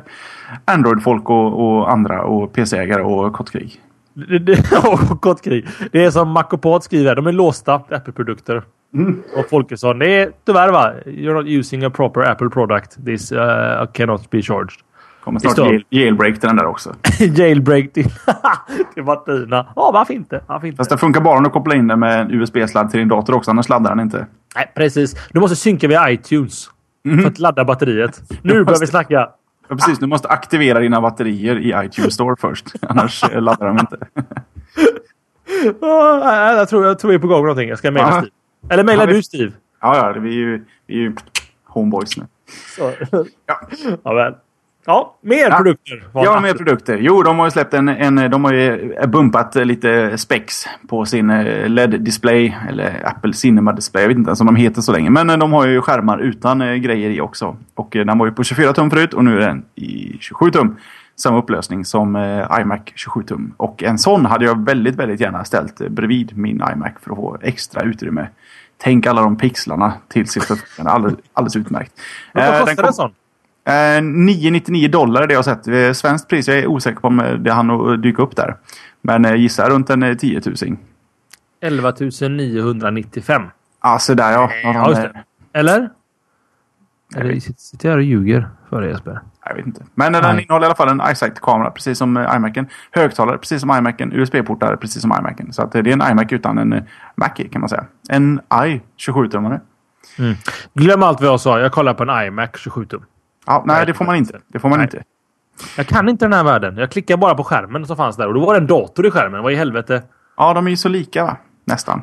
[0.65, 3.81] Android-folk och, och, andra och PC-ägare och kottkrig.
[4.83, 5.67] och kottkrig.
[5.91, 7.15] Det är som Macopod skriver.
[7.15, 8.63] De är låsta Apple-produkter.
[8.93, 9.23] Mm.
[9.37, 10.93] Och Folkesson, det är tyvärr va?
[11.05, 13.05] You're not using a proper Apple product.
[13.05, 14.79] This uh, cannot be charged.
[15.23, 16.95] Kommer snart jail, jailbreak till den där också.
[17.19, 18.09] jailbreak till,
[18.93, 19.73] till batterierna.
[19.75, 20.43] Ja, varför inte?
[20.47, 20.77] varför inte?
[20.77, 23.35] Fast det funkar bara om du kopplar in den med en USB-sladd till din dator
[23.35, 23.51] också.
[23.51, 24.27] Annars laddar den inte.
[24.55, 25.15] Nej, precis.
[25.31, 26.69] Du måste synka via iTunes.
[27.05, 27.21] Mm.
[27.21, 28.21] För att ladda batteriet.
[28.29, 28.63] Nu måste...
[28.63, 29.29] börjar vi snacka.
[29.69, 29.99] Ja, precis.
[29.99, 32.73] Du måste aktivera dina batterier i iTunes Store först.
[32.81, 33.97] Annars laddar de inte.
[35.81, 37.69] jag, tror, jag tror vi är på gång med någonting.
[37.69, 38.27] Jag ska mejla Steve.
[38.69, 39.51] Eller mejlar ja, du Steve?
[39.81, 40.19] Ja, ja.
[40.19, 41.15] Vi är ju, vi är ju
[41.65, 42.23] homeboys nu.
[42.75, 42.91] Så.
[43.45, 43.59] Ja.
[44.03, 44.33] ja, väl.
[44.85, 45.57] Ja, mer Ja.
[45.57, 46.03] produkter.
[46.13, 46.97] Ja, mer produkter.
[47.01, 51.29] Jo, de har ju släppt en, en de har ju bumpat lite specs på sin
[51.29, 52.57] eh, LED-display.
[52.69, 54.03] Eller Apple Cinema Display.
[54.03, 55.09] Jag vet inte ens om de heter så länge.
[55.09, 57.57] Men eh, de har ju skärmar utan eh, grejer i också.
[57.75, 60.51] Och eh, den var ju på 24 tum förut och nu är den i 27
[60.51, 60.77] tum.
[61.15, 63.53] Samma upplösning som eh, iMac 27 tum.
[63.57, 67.17] Och en sån hade jag väldigt, väldigt gärna ställt eh, bredvid min iMac för att
[67.17, 68.27] få extra utrymme.
[68.77, 70.91] Tänk alla de pixlarna till sitt förfogande.
[70.91, 71.91] Alldeles, alldeles utmärkt.
[72.33, 73.11] Vad Eh, den kostar en sån?
[73.65, 75.67] Eh, 999 dollar är det jag har sett.
[75.67, 78.55] Eh, Svenskt pris, jag är osäker på om eh, det hann att dyka upp där.
[79.01, 80.77] Men eh, gissar runt en eh, 10 000.
[81.61, 81.93] 11
[82.29, 83.41] 995.
[83.83, 84.49] Ja, så där ja.
[84.63, 85.07] ja, just det.
[85.07, 85.89] eh, Eller?
[87.15, 89.19] Eller sitter jag och ljuger för dig Jesper?
[89.45, 89.83] Jag vet inte.
[89.95, 90.43] Men eh, den Nej.
[90.43, 92.67] innehåller i alla fall en iSight-kamera, precis som eh, iMacen.
[92.91, 94.13] Högtalare, precis som iMacen.
[94.13, 95.53] USB-portar, precis som iMacen.
[95.53, 96.83] Så att, eh, det är en iMac utan en eh,
[97.15, 97.85] Mac kan man säga.
[98.09, 99.59] En i 27-tummare.
[100.73, 101.59] Glöm allt vad jag sa.
[101.59, 103.01] Jag kollar på en iMac 27 tum.
[103.45, 104.39] Ja, nej, det får man inte.
[104.47, 104.85] Det får man Nej.
[104.85, 105.03] inte.
[105.77, 106.77] Jag kan inte den här världen.
[106.77, 109.11] Jag klickar bara på skärmen som fanns där och då var det en dator i
[109.11, 109.43] skärmen.
[109.43, 110.03] Vad i helvete?
[110.37, 111.37] Ja, de är ju så lika va?
[111.65, 112.01] Nästan.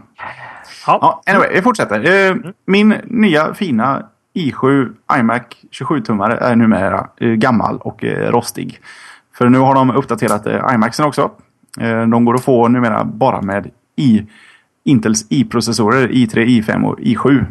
[0.87, 0.99] Ja.
[1.03, 2.29] Ja, anyway, vi fortsätter.
[2.31, 2.37] Eh,
[2.67, 8.81] Min nya fina i7 iMac 27-tummare är numera eh, gammal och eh, rostig.
[9.35, 11.31] För nu har de uppdaterat iMacen också.
[12.11, 14.27] De går att få numera bara med i
[14.85, 17.45] Intels i-processorer i3, i5 och i7.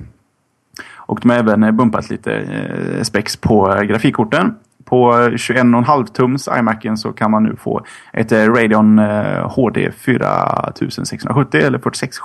[1.09, 4.55] Och de har även eh, bumpat lite eh, spex på eh, grafikkorten.
[4.85, 8.99] På 21,5 tums iMacen så kan man nu få ett Radeon
[9.43, 12.17] HD 4670 eller 46,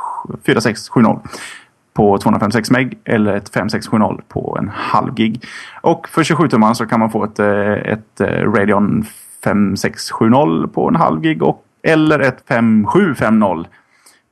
[0.44, 1.20] 4670
[1.94, 5.44] på 256 meg eller ett 5670 på en halv gig.
[5.80, 8.20] Och för 27 tummar så kan man få ett, ett
[8.56, 9.04] Radeon
[9.44, 13.70] 5670 på en halv gig och, eller ett 5750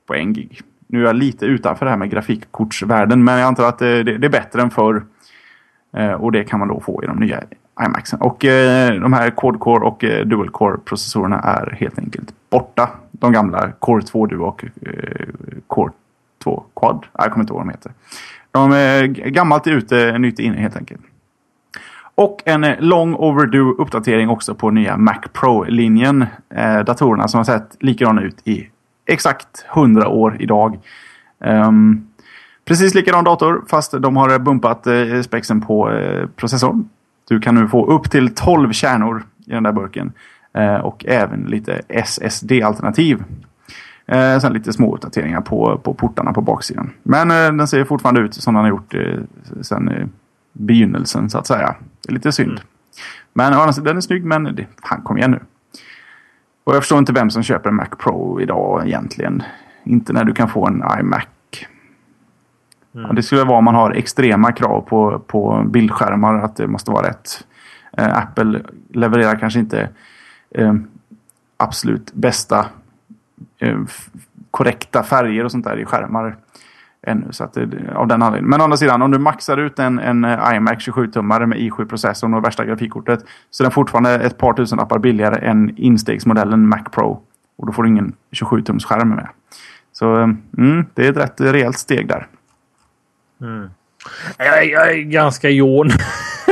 [0.07, 0.61] på en gig.
[0.93, 4.17] Nu är jag lite utanför det här med grafikkortsvärlden men jag antar att eh, det,
[4.17, 5.03] det är bättre än förr.
[5.97, 7.43] Eh, Och det kan man då få i de nya
[7.85, 8.21] iMacsen.
[8.21, 12.89] Och eh, de här Quad-core och eh, Dual-core-processorerna är helt enkelt borta.
[13.11, 15.25] De gamla Core 2 Duo och eh,
[15.67, 15.91] Core
[16.43, 17.05] 2 Quad.
[17.13, 17.91] Jag kommer inte ihåg vad de heter.
[18.51, 21.01] De är gammalt är ute, nytt är inne helt enkelt.
[22.15, 26.25] Och en lång long overdue uppdatering också på nya Mac Pro-linjen.
[26.55, 28.69] Eh, datorerna som har sett likadana ut i
[29.05, 30.79] exakt 100 år idag.
[31.43, 32.07] Ehm,
[32.65, 36.89] precis likadan dator fast de har bumpat eh, spexen på eh, processorn.
[37.27, 40.11] Du kan nu få upp till 12 kärnor i den där burken.
[40.53, 43.23] Eh, och även lite SSD-alternativ.
[44.05, 46.91] Eh, sen lite små uppdateringar på, på portarna på baksidan.
[47.03, 49.19] Men eh, den ser fortfarande ut som den har gjort eh,
[49.61, 50.07] sen eh,
[50.53, 51.75] begynnelsen så att säga.
[52.01, 52.61] Det är lite synd.
[53.33, 55.39] Men å andra sidan, den är snygg men det, fan kom igen nu.
[56.63, 59.43] Och jag förstår inte vem som köper en Mac Pro idag egentligen.
[59.83, 61.25] Inte när du kan få en iMac.
[62.91, 66.91] Ja, det skulle vara om man har extrema krav på, på bildskärmar att det måste
[66.91, 67.47] vara rätt.
[67.97, 68.61] Eh, Apple
[68.93, 69.89] levererar kanske inte
[70.51, 70.73] eh,
[71.57, 72.65] absolut bästa
[73.59, 73.79] eh,
[74.51, 76.35] korrekta färger och sånt där i skärmar
[77.03, 77.27] ännu.
[77.31, 77.57] Så att
[77.95, 78.49] av den anledningen.
[78.49, 82.33] Men å andra sidan, om du maxar ut en, en eh, iMac 27-tummare med i7-processorn
[82.37, 87.21] och värsta grafikkortet så är den fortfarande ett par tusenlappar billigare än instegsmodellen Mac Pro.
[87.57, 89.27] Och då får du ingen 27-tums-skärm med.
[89.91, 92.27] Så eh, mm, det är ett rätt rejält steg där.
[93.41, 93.69] Mm.
[94.37, 95.89] Jag, är- jag är ganska ljån.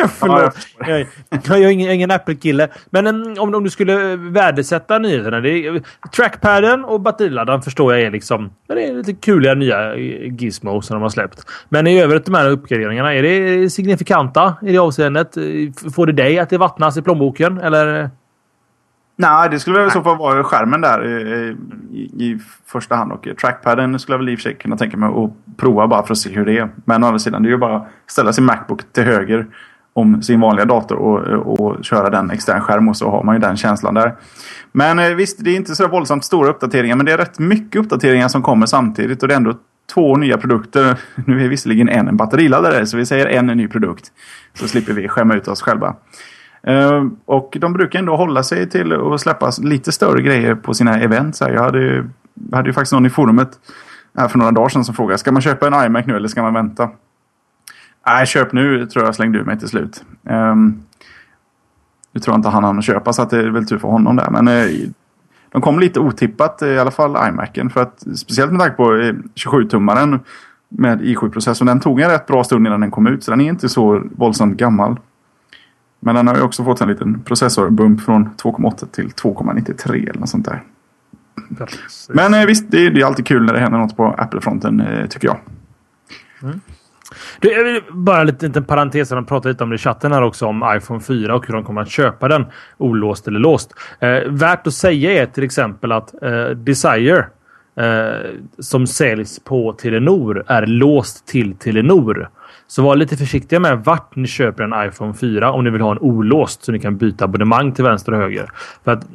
[0.20, 0.68] Förlåt.
[0.80, 2.68] jag jag, är ingen, ingen Apple-kille.
[2.90, 5.38] Men em, om, om du skulle värdesätta nyheterna.
[5.38, 5.82] Är,
[6.16, 8.50] trackpaden och batteriladdaren förstår jag är liksom...
[8.68, 11.46] Det är lite kuliga nya eh, gizmos som de har släppt.
[11.70, 13.14] Men i övrigt de här uppgraderingarna.
[13.14, 15.38] Är det signifikanta i det avseendet?
[15.38, 15.44] Eh,
[15.96, 17.58] Får det dig att det vattnas i plånboken?
[17.58, 18.10] Eller?
[19.16, 21.56] Nej, det skulle väl i så fall vara skärmen där eh,
[21.92, 23.12] i, i första hand.
[23.12, 26.06] Och trackpaden skulle jag väl i och för sig kunna tänka mig att prova bara
[26.06, 26.70] för att se hur det är.
[26.86, 29.48] Men å andra sidan, det är ju bara att ställa sin Macbook till höger
[29.94, 33.40] om sin vanliga dator och, och köra den extern skärm och så har man ju
[33.40, 34.16] den känslan där.
[34.72, 37.82] Men eh, visst, det är inte så våldsamt stora uppdateringar men det är rätt mycket
[37.82, 39.54] uppdateringar som kommer samtidigt och det är ändå
[39.94, 41.00] två nya produkter.
[41.26, 44.12] Nu är visserligen en en batteriladdare så vi säger en ny produkt.
[44.54, 45.96] Så slipper vi skämma ut oss själva.
[46.64, 51.00] Eh, och de brukar ändå hålla sig till att släppa lite större grejer på sina
[51.00, 51.38] event.
[51.40, 52.10] Jag, hade,
[52.52, 53.50] hade ju faktiskt någon i forumet
[54.18, 56.42] här för några dagar sedan som frågade ska man köpa en iMac nu eller ska
[56.42, 56.90] man vänta?
[58.06, 60.04] Nej, köp nu tror jag slängde ur mig till slut.
[60.24, 60.84] Um,
[62.12, 64.16] nu tror jag inte han hann köpa så att det är väl tur för honom
[64.16, 64.30] där.
[64.30, 64.66] Men eh,
[65.52, 67.70] de kom lite otippat i alla fall iMacen.
[67.70, 70.20] För att, speciellt med tanke på eh, 27-tummaren
[70.70, 71.66] med i7-processorn.
[71.66, 73.24] Den tog en rätt bra stund innan den kom ut.
[73.24, 75.00] Så den är inte så våldsamt gammal.
[76.00, 80.30] Men den har ju också fått en liten processorbump från 2,8 till 2,93 eller något
[80.30, 80.64] sånt där.
[82.10, 84.80] Men eh, visst, det är, det är alltid kul när det händer något på Apple-fronten
[84.80, 85.38] eh, tycker jag.
[87.40, 89.10] Du, jag vill bara en liten parentes.
[89.10, 91.64] De pratar lite om det i chatten här också om iPhone 4 och hur de
[91.64, 92.46] kommer att köpa den
[92.78, 93.74] olåst eller låst.
[94.00, 97.26] Eh, värt att säga är till exempel att eh, Desire
[97.76, 102.30] eh, som säljs på Telenor är låst till Telenor.
[102.72, 105.92] Så var lite försiktiga med vart ni köper en iPhone 4 om ni vill ha
[105.92, 108.52] en olåst så ni kan byta abonnemang till vänster och höger.
[108.84, 109.06] För att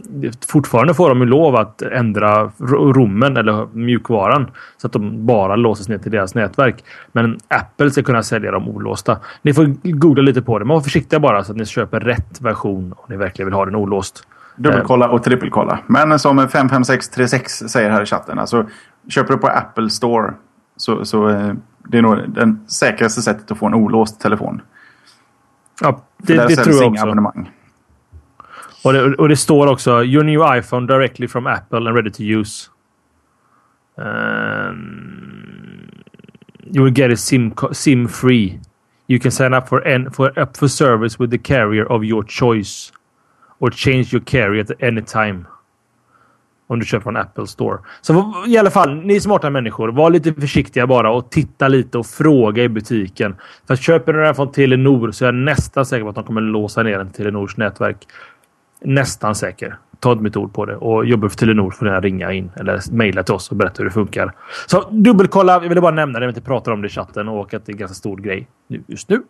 [0.48, 5.88] fortfarande får de ju lov att ändra rommen eller mjukvaran så att de bara låses
[5.88, 6.84] ner till deras nätverk.
[7.12, 9.18] Men Apple ska kunna sälja dem olåsta.
[9.42, 12.40] Ni får googla lite på det, men var försiktiga bara så att ni köper rätt
[12.40, 14.28] version om ni verkligen vill ha den olåst.
[14.56, 15.78] Dubbelkolla och trippelkolla.
[15.86, 18.38] Men som 55636 säger här i chatten.
[18.38, 18.66] Alltså,
[19.08, 20.34] köper du på Apple Store
[20.76, 21.52] så, så eh,
[21.88, 24.62] det är nog det säkraste sättet att få en olåst telefon.
[25.80, 27.02] Ja, det, det tror jag också.
[27.02, 27.50] Abonnemang.
[28.84, 32.22] Och det, och det står också Your new iPhone directly from Apple and ready to
[32.22, 32.70] use.
[33.96, 34.76] Um,
[36.72, 38.60] you will get a SIM, SIM free.
[39.08, 42.24] You can sign up for, en, for, up for service with the carrier of your
[42.24, 42.92] choice.
[43.60, 45.46] Or change your carrier at any time.
[46.68, 47.78] Om du köper från Apple Store.
[48.00, 52.06] Så i alla fall, ni smarta människor, var lite försiktiga bara och titta lite och
[52.06, 53.34] fråga i butiken.
[53.66, 56.40] För köper du den från Telenor så är jag nästan säker på att de kommer
[56.40, 57.96] låsa ner den till Telenors nätverk.
[58.80, 59.76] Nästan säker.
[60.00, 60.76] Ta inte mitt ord på det.
[60.76, 63.84] Och jobbar för Telenor får ni ringa in eller mejla till oss och berätta hur
[63.84, 64.32] det funkar.
[64.66, 65.52] Så dubbelkolla.
[65.52, 66.26] Jag ville bara nämna det.
[66.26, 68.48] Vi inte pratar om det i chatten och att det är en ganska stor grej
[68.86, 69.22] just nu.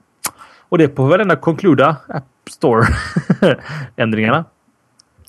[0.69, 4.45] Och det på varenda Concluda App Store-ändringarna.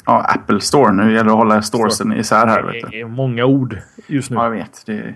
[0.08, 0.92] Ja, Apple Store.
[0.94, 2.64] Nu gäller det att hålla storesen isär här.
[2.64, 2.88] Vet du.
[2.90, 3.78] Det är många ord
[4.08, 4.36] just nu.
[4.38, 4.84] Ja, jag vet.
[4.86, 5.16] Det är...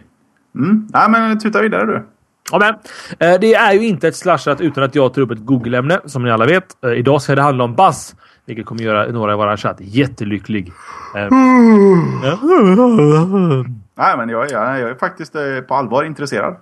[0.55, 0.87] mm.
[0.93, 2.03] Nej, men tuta vidare du.
[2.51, 2.73] Ja, men,
[3.29, 6.23] eh, det är ju inte ett slashat utan att jag tar upp ett Google-ämne som
[6.23, 6.83] ni alla vet.
[6.83, 8.15] Eh, idag ska det handla om Buzz.
[8.45, 10.71] Vilket kommer göra några i vår chatt jättelycklig.
[11.15, 11.27] Eh,
[13.97, 15.33] Nej, men jag, jag, jag är faktiskt
[15.67, 16.55] på allvar intresserad.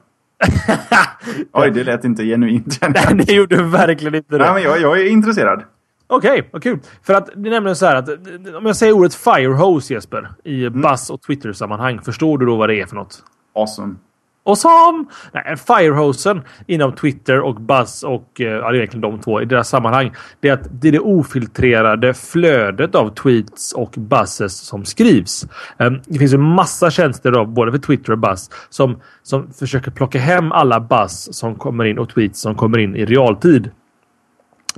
[1.54, 2.80] Oj, det lät inte genuint.
[2.82, 4.44] Nej, det gjorde verkligen inte det.
[4.44, 5.64] Nej, men jag, jag är intresserad.
[6.12, 6.80] Okej, okay, vad kul.
[7.04, 8.10] För att det är nämligen så här att
[8.56, 10.82] om jag säger ordet firehose Jesper i mm.
[10.82, 12.02] Buzz och Twitter-sammanhang.
[12.02, 13.24] Förstår du då vad det är för något?
[13.56, 13.96] Awesome.
[14.44, 15.06] Awesome!
[15.34, 19.46] Nej, firehosen inom Twitter och Buzz och eh, ja, det är egentligen de två i
[19.46, 20.12] deras sammanhang.
[20.40, 25.48] Det är att det är det ofiltrerade flödet av tweets och buzzes som skrivs.
[25.78, 29.92] Um, det finns en massa tjänster då, både för Twitter och Buzz som, som försöker
[29.92, 33.72] plocka hem alla buzz som kommer in och tweets som kommer in i realtid.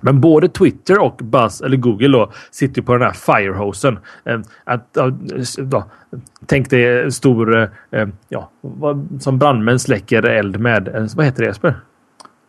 [0.01, 3.99] Men både Twitter och Buzz, eller Google då, sitter på den här firehosen.
[4.25, 4.97] Ehm, att,
[5.57, 5.83] då,
[6.45, 8.51] tänk dig en stor, eh, ja,
[9.19, 11.75] som brandmän släcker eld med, vad heter det Jesper?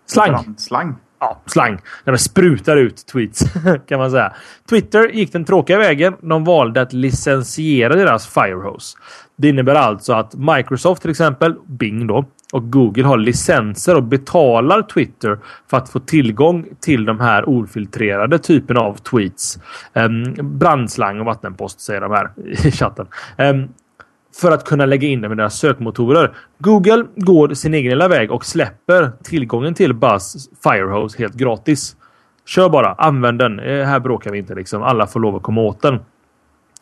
[0.07, 0.55] Slang.
[0.59, 0.97] Slang.
[1.21, 1.81] Ja, slang.
[2.05, 3.45] När de sprutar ut tweets
[3.89, 4.33] kan man säga.
[4.69, 6.17] Twitter gick den tråkiga vägen.
[6.21, 8.99] De valde att licensiera deras firehose.
[9.37, 14.83] Det innebär alltså att Microsoft till exempel, Bing då, och Google har licenser och betalar
[14.83, 15.39] Twitter
[15.71, 19.59] för att få tillgång till de här ofiltrerade typerna av tweets.
[19.93, 22.31] Um, brandslang och vattenpost säger de här
[22.67, 23.07] i chatten.
[23.39, 23.69] Um,
[24.41, 26.31] för att kunna lägga in dem i deras sökmotorer.
[26.59, 31.97] Google går sin egen lilla väg och släpper tillgången till Buzz Firehose helt gratis.
[32.47, 33.61] Kör bara, använd den.
[33.61, 34.83] Eh, här bråkar vi inte liksom.
[34.83, 35.99] Alla får lov att komma åt den.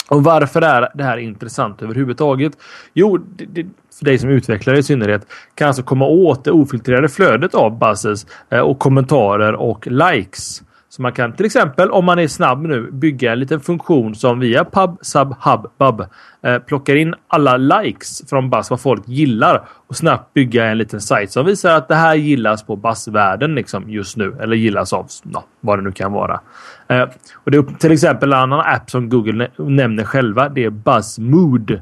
[0.08, 2.52] Och varför är det här intressant överhuvudtaget?
[2.94, 3.66] Jo, det, det,
[3.98, 8.26] för dig som utvecklare i synnerhet kan alltså komma åt det ofiltrerade flödet av buzzes
[8.50, 10.62] eh, och kommentarer och likes.
[10.92, 14.40] Så man kan till exempel om man är snabb nu bygga en liten funktion som
[14.40, 16.06] via pub sub hub bub
[16.42, 21.00] eh, plockar in alla likes från Buzz vad folk gillar och snabbt bygga en liten
[21.00, 25.06] sajt som visar att det här gillas på Buzz-världen liksom just nu eller gillas av
[25.22, 26.40] no, vad det nu kan vara.
[26.88, 30.48] Eh, och det är till exempel en annan app som Google nämner själva.
[30.48, 31.80] Det är Buzz Mood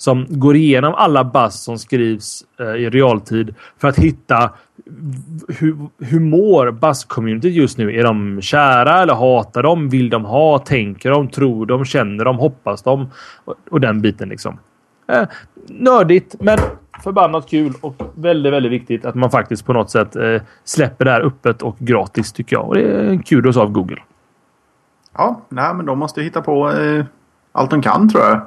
[0.00, 4.50] som går igenom alla buzz som skrivs eh, i realtid för att hitta
[5.48, 7.98] hur, hur mår buzz-communityt just nu?
[7.98, 9.88] Är de kära eller hatar de?
[9.88, 10.58] Vill de ha?
[10.58, 11.28] Tänker de?
[11.28, 11.84] Tror de?
[11.84, 12.38] Känner de?
[12.38, 13.10] Hoppas de?
[13.44, 14.58] Och, och den biten liksom.
[15.08, 15.28] Eh,
[15.66, 16.58] nördigt, men
[17.02, 21.10] förbannat kul och väldigt, väldigt viktigt att man faktiskt på något sätt eh, släpper det
[21.10, 22.68] här öppet och gratis tycker jag.
[22.68, 24.02] Och det är en kudos av Google.
[25.16, 27.04] Ja, nej, men de måste hitta på eh,
[27.52, 28.40] allt de kan tror jag.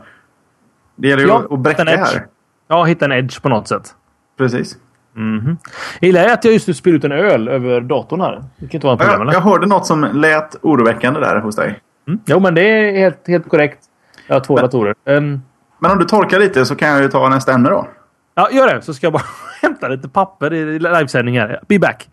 [0.96, 2.28] Det gäller ju ja, att bräcka här.
[2.68, 3.96] Ja, hitta en edge på något sätt.
[4.38, 4.78] Precis.
[5.16, 5.58] Mm -hmm.
[6.00, 8.44] Jag gillar att jag just nu spiller ut en öl över datorn här.
[8.58, 11.56] Det kan inte vara en problem, jag, jag hörde något som lät oroväckande där hos
[11.56, 11.80] dig.
[12.08, 12.20] Mm.
[12.26, 13.80] Jo, men det är helt, helt korrekt.
[14.28, 14.96] Jag har två men, datorer.
[15.06, 15.42] Um,
[15.80, 17.88] men om du torkar lite så kan jag ju ta nästa ämne då.
[18.36, 18.82] Ja, gör det.
[18.82, 19.24] Så ska jag bara
[19.62, 21.60] hämta lite papper i livesändning här.
[21.68, 22.10] Be back.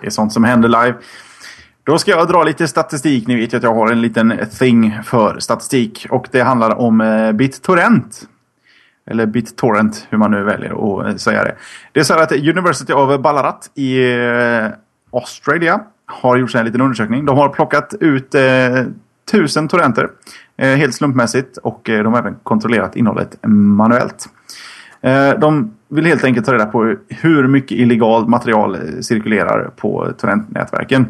[0.00, 0.94] Det är sånt som händer live.
[1.84, 3.26] Då ska jag dra lite statistik.
[3.26, 6.06] Ni vet ju att jag har en liten thing för statistik.
[6.10, 8.28] Och det handlar om eh, BitTorrent.
[9.06, 11.54] Eller BitTorrent, hur man nu väljer att eh, säga det.
[11.92, 14.66] Det är så här att University of Ballarat i eh,
[15.12, 17.24] Australia har gjort en liten undersökning.
[17.24, 18.34] De har plockat ut
[19.30, 20.08] tusen torrenter
[20.58, 24.28] helt slumpmässigt och de har även kontrollerat innehållet manuellt.
[25.38, 31.06] De vill helt enkelt ta reda på hur mycket illegalt material cirkulerar på torrentnätverken.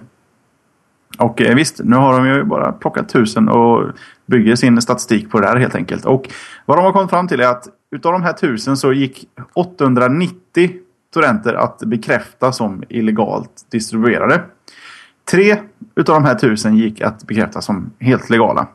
[1.18, 3.90] Och eh, visst, nu har de ju bara plockat tusen och
[4.26, 6.04] bygger sin statistik på det här helt enkelt.
[6.04, 6.28] Och
[6.66, 10.70] vad de har kommit fram till är att utav de här tusen så gick 890
[11.14, 14.42] torrenter att bekräfta som illegalt distribuerade.
[15.30, 15.56] Tre
[15.94, 18.68] utav de här tusen gick att bekräfta som helt legala.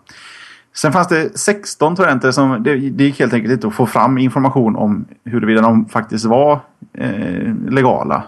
[0.76, 4.18] Sen fanns det 16 torrenter som det, det gick helt enkelt inte att få fram
[4.18, 6.60] information om huruvida de faktiskt var
[6.94, 8.24] eh, legala.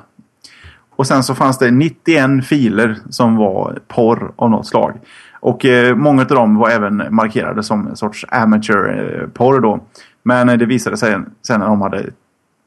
[0.99, 4.99] Och sen så fanns det 91 filer som var porr av något slag.
[5.39, 9.79] Och eh, många av dem var även markerade som en sorts amateur eh, porr då.
[10.23, 12.05] Men eh, det visade sig sen när de hade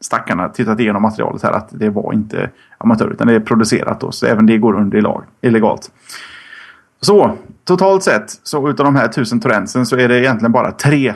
[0.00, 4.12] stackarna tittat igenom materialet här att det var inte amatör utan det är producerat då.
[4.12, 5.90] Så även det går under lag, illegalt.
[7.00, 11.14] Så totalt sett så utav de här tusen torrentsen så är det egentligen bara tre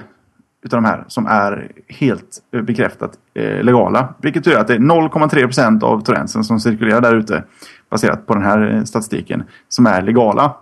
[0.67, 4.15] utav de här som är helt eh, bekräftat eh, legala.
[4.23, 7.45] Vilket betyder att det är 0,3 procent av torrentsen som cirkulerar där ute
[7.91, 10.57] baserat på den här eh, statistiken som är legala.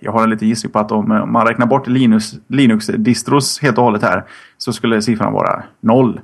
[0.00, 3.78] Jag har en liten gissning på att om eh, man räknar bort Linux, Linux-distros helt
[3.78, 4.24] och hållet här
[4.58, 6.20] så skulle siffran vara noll.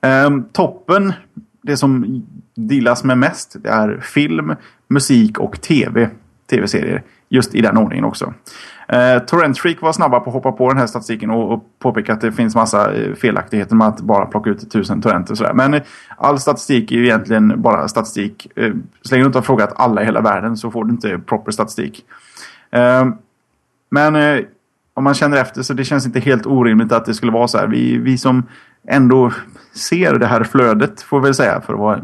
[0.00, 1.12] Ehm, toppen,
[1.62, 2.22] det som
[2.54, 4.54] dealas med mest, det är film,
[4.88, 6.10] musik och tv.
[6.50, 7.02] Tv-serier.
[7.32, 8.34] Just i den ordningen också.
[8.88, 12.12] Eh, Torrent Freak var snabba på att hoppa på den här statistiken och, och påpeka
[12.12, 15.52] att det finns massa eh, felaktigheter med att bara plocka ut tusen torrenter och sådär.
[15.52, 15.82] Men eh,
[16.16, 18.46] all statistik är ju egentligen bara statistik.
[18.56, 18.72] Eh,
[19.02, 21.52] så länge du inte har frågat alla i hela världen så får du inte proper
[21.52, 22.04] statistik.
[22.70, 23.08] Eh,
[23.90, 24.44] men eh,
[24.94, 27.58] om man känner efter så det känns inte helt orimligt att det skulle vara så
[27.58, 27.66] här.
[27.66, 28.42] Vi, vi som
[28.88, 29.32] ändå
[29.74, 32.00] ser det här flödet får vi väl säga för att vara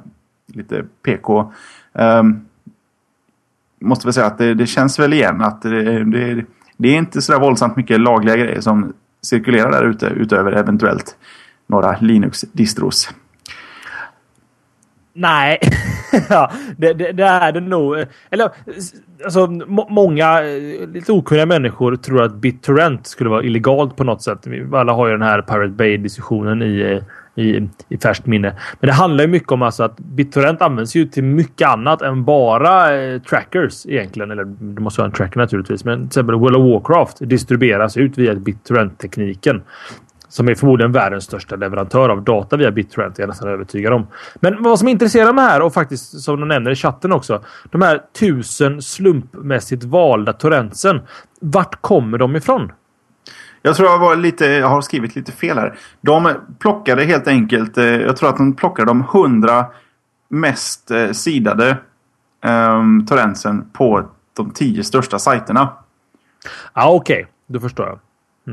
[0.47, 1.53] lite PK.
[1.93, 2.25] Um, eh,
[3.87, 6.45] måste väl säga att det, det, känns väl igen att det, det,
[6.77, 11.17] det är inte så våldsamt mycket lagliga grejer som cirkulerar där ute utöver eventuellt
[11.67, 13.11] några Linux-distros.
[15.13, 15.59] Nej,
[16.29, 18.05] ja, det, det, det, är det nog.
[18.31, 18.51] Eller
[19.25, 19.47] alltså,
[19.89, 24.47] många eh, lite okunniga människor tror att BitTorrent skulle vara illegalt på något sätt.
[24.73, 27.03] Alla har ju den här Pirate Bay-diskussionen i, eh,
[27.37, 28.57] i, i färskt minne.
[28.81, 32.25] Men det handlar ju mycket om alltså att BitTorrent används ju till mycket annat än
[32.25, 34.31] bara eh, trackers egentligen.
[34.31, 35.85] Eller det måste vara en tracker naturligtvis.
[35.85, 39.63] Men till exempel World of Warcraft distribueras ut via BitTorrent-tekniken.
[40.29, 43.19] Som är förmodligen världens största leverantör av data via BitTorrent.
[43.19, 44.07] är jag nästan övertygad om.
[44.41, 47.45] Men vad som intresserar mig här och faktiskt som de nämner i chatten också.
[47.71, 51.01] De här tusen slumpmässigt valda torrentsen.
[51.41, 52.73] Vart kommer de ifrån?
[53.67, 55.79] Jag tror jag, var lite, jag har skrivit lite fel här.
[56.01, 59.67] De plockade helt enkelt, eh, jag tror att de plockade de hundra
[60.29, 61.77] mest eh, sidade
[62.45, 65.61] um, torrentsen på de tio största sajterna.
[66.75, 67.21] Ja, ah, okej.
[67.21, 67.33] Okay.
[67.47, 67.99] Då förstår jag.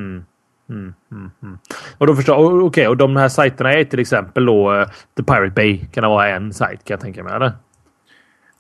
[0.02, 0.24] Mm.
[0.70, 1.58] Mm, mm, mm.
[1.98, 4.88] Och då förstår Okej, okay, och de här sajterna är till exempel då uh,
[5.18, 5.86] The Pirate Bay.
[5.86, 7.34] Kan det vara en sajt kan jag tänka mig?
[7.34, 7.52] Eller?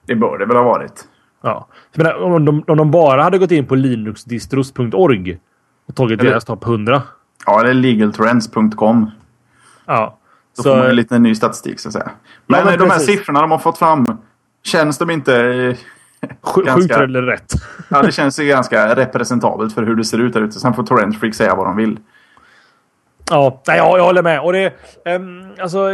[0.05, 1.07] Det bör det väl ha varit.
[1.41, 1.67] Ja.
[1.95, 5.39] Menar, om, de, om de bara hade gått in på linuxdistros.org
[5.93, 7.01] och tagit eller, deras topp 100.
[7.45, 9.11] Ja, eller legaltrends.com.
[9.85, 10.17] Ja.
[10.55, 12.11] Då så, får man ju lite ny statistik så att säga.
[12.45, 14.17] Men, ja, men de här siffrorna de har fått fram.
[14.63, 15.35] Känns de inte...
[15.45, 15.75] Eh,
[16.41, 17.53] Sjukt eller rätt.
[17.89, 20.59] ja, det känns ju ganska representabelt för hur det ser ut där ute.
[20.59, 21.99] Sen får Torrent Freak säga vad de vill.
[23.29, 24.41] Ja, jag, jag håller med.
[24.41, 24.73] Och det...
[25.05, 25.89] Um, alltså...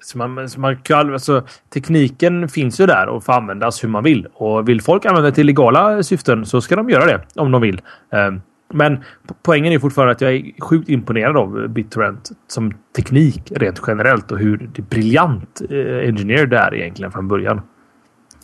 [0.00, 4.04] Så man, så man kan, alltså, tekniken finns ju där och får användas hur man
[4.04, 4.26] vill.
[4.34, 7.62] Och vill folk använda det till legala syften så ska de göra det om de
[7.62, 7.80] vill.
[8.10, 8.40] Um,
[8.72, 9.04] men
[9.42, 14.38] poängen är fortfarande att jag är sjukt imponerad av BitTorrent som teknik rent generellt och
[14.38, 17.60] hur briljant eh, engineer det är egentligen från början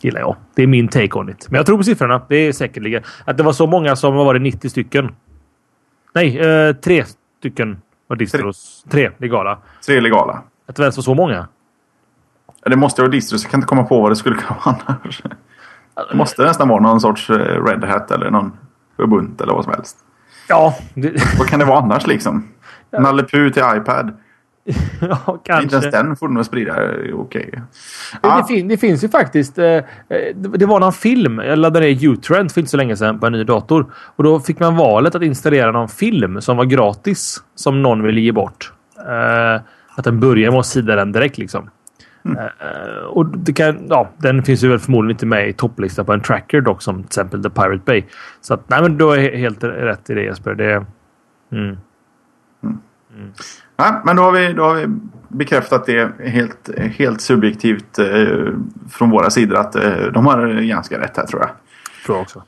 [0.01, 0.35] gillar jag.
[0.55, 1.47] Det är min take on it.
[1.49, 2.21] Men jag tror på siffrorna.
[2.29, 3.03] Det är säkerligen.
[3.25, 5.11] Att det var så många som var det 90 stycken.
[6.13, 7.05] Nej, eh, tre
[7.39, 8.85] stycken var distros.
[8.89, 9.59] Tre legala.
[9.85, 10.43] Tre legala.
[10.69, 11.47] Att det ens var så många.
[12.65, 13.43] Det måste vara distros.
[13.43, 15.21] Jag kan inte komma på vad det skulle kunna vara annars.
[16.11, 18.51] Det måste nästan vara någon sorts eh, Red Hat eller någon
[18.97, 19.97] Ubuntu eller vad som helst.
[20.47, 20.75] Ja.
[20.93, 21.13] Det...
[21.37, 22.47] Vad kan det vara annars liksom?
[22.91, 22.99] Ja.
[22.99, 24.11] Nalle till iPad.
[25.01, 25.63] ja, kanske.
[25.63, 26.73] Inte ens den får du nog sprida.
[26.73, 27.13] Okej.
[27.13, 27.61] Okay.
[28.21, 28.37] Ah.
[28.37, 29.57] Det, fin det, finns ju faktiskt.
[29.57, 29.83] Eh, eh
[30.35, 31.39] det var någon film.
[31.39, 33.93] Jag laddade ner Utrend för inte så länge sedan på en ny dator.
[33.95, 37.43] Och då fick man valet att installera någon film som var gratis.
[37.55, 38.73] Som någon ville ge bort.
[38.97, 39.61] Eh,
[39.99, 41.69] att den börjar med att sida den direkt liksom.
[42.25, 42.37] Mm.
[42.37, 46.13] Uh, och det kan, ja, den finns ju väl förmodligen inte med i topplistan på
[46.13, 48.03] en tracker dock som till exempel The Pirate Bay.
[48.41, 50.55] Så att, nej men du har helt rätt i det Jesper.
[50.55, 50.85] Det, mm.
[51.51, 51.77] Mm.
[53.15, 53.31] Mm.
[53.77, 54.87] Ja, men då har, vi, då har vi
[55.27, 58.53] bekräftat det helt, helt subjektivt eh,
[58.91, 61.49] från våra sidor att eh, de har ganska rätt här tror jag.
[62.05, 62.43] Tror jag också.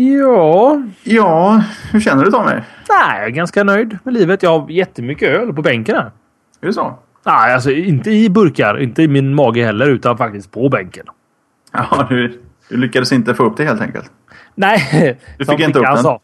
[0.00, 0.82] Ja.
[1.02, 2.52] Ja, hur känner du Tommy?
[2.52, 4.42] Nej, jag är ganska nöjd med livet.
[4.42, 6.10] Jag har jättemycket öl på bänken här.
[6.60, 6.98] Är det så?
[7.26, 8.80] Nej, alltså inte i burkar.
[8.80, 11.06] Inte i min mage heller, utan faktiskt på bänken.
[11.72, 14.10] Ja, du, du lyckades inte få upp det helt enkelt?
[14.54, 15.98] Nej, du fick inte upp den?
[15.98, 16.20] Sa.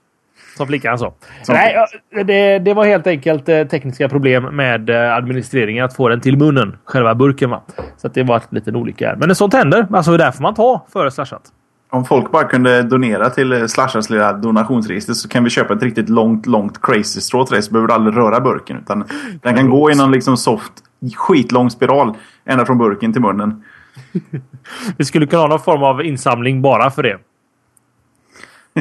[0.56, 1.14] Som flickan sa.
[1.48, 1.76] Nej,
[2.24, 6.36] det, det, var helt enkelt eh, tekniska problem med eh, administreringen att få den till
[6.38, 6.76] munnen.
[6.84, 7.50] Själva burken.
[7.50, 7.62] Va?
[7.96, 9.14] Så det var en liten olycka.
[9.18, 9.86] Men sånt händer.
[9.90, 11.42] Alltså, det får man ta före slashat.
[11.90, 15.74] Om folk bara kunde donera till eh, Slashas Slashars lilla donationsregister så kan vi köpa
[15.74, 18.78] ett riktigt långt, långt crazy strå till dig så behöver du aldrig röra burken.
[18.78, 19.04] Utan
[19.42, 20.72] den kan gå i någon liksom soft,
[21.16, 22.14] skitlång spiral
[22.44, 23.64] ända från burken till munnen.
[24.96, 27.18] vi skulle kunna ha någon form av insamling bara för det.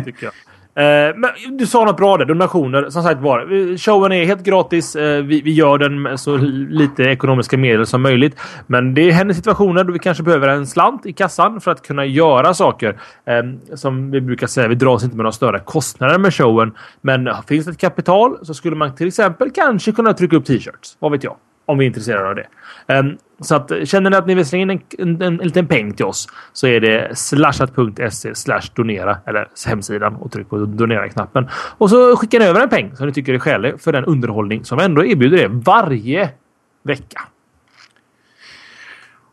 [0.05, 0.33] Tycker jag.
[0.77, 2.25] Eh, men du sa något bra där.
[2.25, 2.89] Donationer.
[2.89, 3.77] Som sagt var.
[3.77, 4.95] Showen är helt gratis.
[4.95, 8.39] Eh, vi, vi, gör den med så lite ekonomiska medel som möjligt.
[8.67, 12.05] Men det händer situationer då vi kanske behöver en slant i kassan för att kunna
[12.05, 12.99] göra saker.
[13.25, 16.71] Ehm, som vi brukar säga, vi dras inte med några större kostnader med showen.
[17.01, 20.97] Men finns det ett kapital så skulle man till exempel kanske kunna trycka upp t-shirts.
[20.99, 21.35] Vad vet jag?
[21.65, 22.47] Om vi är intresserade av det.
[22.99, 25.67] Um, så att, känner ni att ni vill slänga in en, en, en, en liten
[25.67, 31.49] peng till oss så är det slashat.se slash donera eller hemsidan och tryck på donera-knappen.
[31.77, 34.65] Och så skickar ni över en peng som ni tycker är skälig för den underhållning
[34.65, 36.29] som ändå erbjuder er varje
[36.83, 37.21] vecka.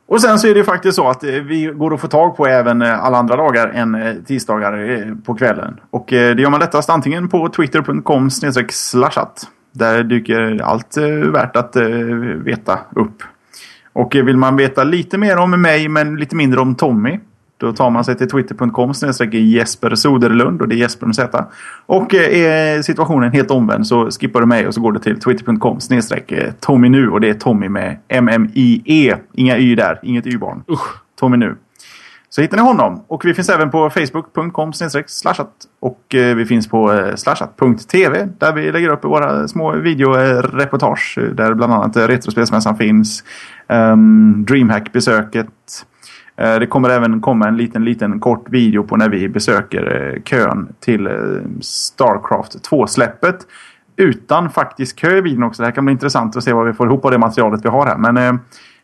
[0.06, 2.46] Och sen så är det faktiskt så att eh, vi går att få tag på
[2.46, 5.80] även eh, alla andra dagar än eh, tisdagar på kvällen.
[5.90, 8.30] Och det gör man lättast antingen på twitter.com
[8.70, 11.86] slashat där dyker allt eh, värt att eh,
[12.44, 13.22] veta upp.
[13.92, 17.18] Och vill man veta lite mer om mig men lite mindre om Tommy.
[17.56, 18.92] Då tar man sig till twitter.com
[19.32, 21.44] Jesper Soderlund och det är Jesper med Z.
[21.86, 25.78] Och är situationen helt omvänd så skippar du mig och så går du till twitter.com
[26.60, 29.16] Tommy nu och det är Tommy med M-M-I-E.
[29.32, 30.62] Inga Y där, inget Y-barn.
[31.20, 31.56] Tommy nu.
[32.34, 33.04] Så hittar ni honom.
[33.08, 34.72] Och vi finns även på facebook.com
[35.06, 35.50] slashat.
[35.80, 41.18] Och eh, vi finns på eh, slashat.tv där vi lägger upp våra små videoreportage.
[41.18, 43.24] Eh, där bland annat Retrospelsmässan finns.
[43.68, 45.48] Ehm, Dreamhack-besöket.
[46.36, 51.08] Det kommer även komma en liten, liten kort video på när vi besöker kön till
[51.60, 53.36] Starcraft 2-släppet.
[53.96, 55.62] Utan faktisk kö i videon också.
[55.62, 57.68] Det här kan bli intressant att se vad vi får ihop av det materialet vi
[57.68, 57.96] har här.
[57.96, 58.38] Men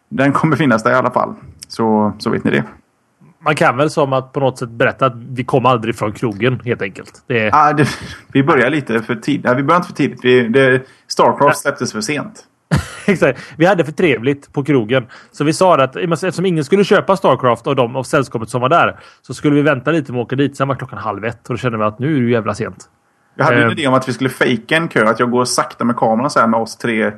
[0.08, 1.34] den kommer finnas där i alla fall.
[1.68, 2.64] Så, så vet ni det
[3.44, 6.60] man kan väl som att på något sätt berätta att vi kom aldrig från krogen
[6.64, 7.22] helt enkelt.
[7.26, 7.50] Det...
[7.52, 7.88] Ah, det,
[8.32, 9.44] vi börjar lite för tidigt.
[9.44, 10.24] Nej, vi började inte för tidigt.
[10.24, 12.44] Vi, det, Starcraft släpptes för sent.
[13.06, 13.40] Exakt.
[13.56, 15.06] Vi hade för trevligt på krogen.
[15.32, 18.68] Så vi sa att eftersom ingen skulle köpa Starcraft av dem av sällskapet som var
[18.68, 20.56] där så skulle vi vänta lite med att åka dit.
[20.56, 22.88] Sen var klockan halv ett och då kände vi att nu är det jävla sent.
[23.34, 25.08] Jag hade en idé om att vi skulle fejka en kö.
[25.08, 27.12] Att jag går sakta med kameran så här med oss tre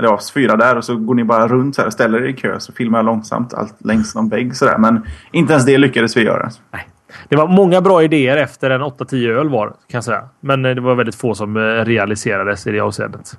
[0.00, 2.28] eller oss fyra där och så går ni bara runt så här och ställer er
[2.28, 4.78] i kö så filmar jag långsamt allt längs någon vägg sådär.
[4.78, 6.50] Men inte ens det lyckades vi göra.
[6.72, 6.88] Nej.
[7.28, 10.28] Det var många bra idéer efter en 8-10 öl var kan jag säga.
[10.40, 13.38] Men eh, det var väldigt få som eh, realiserades i det avseendet.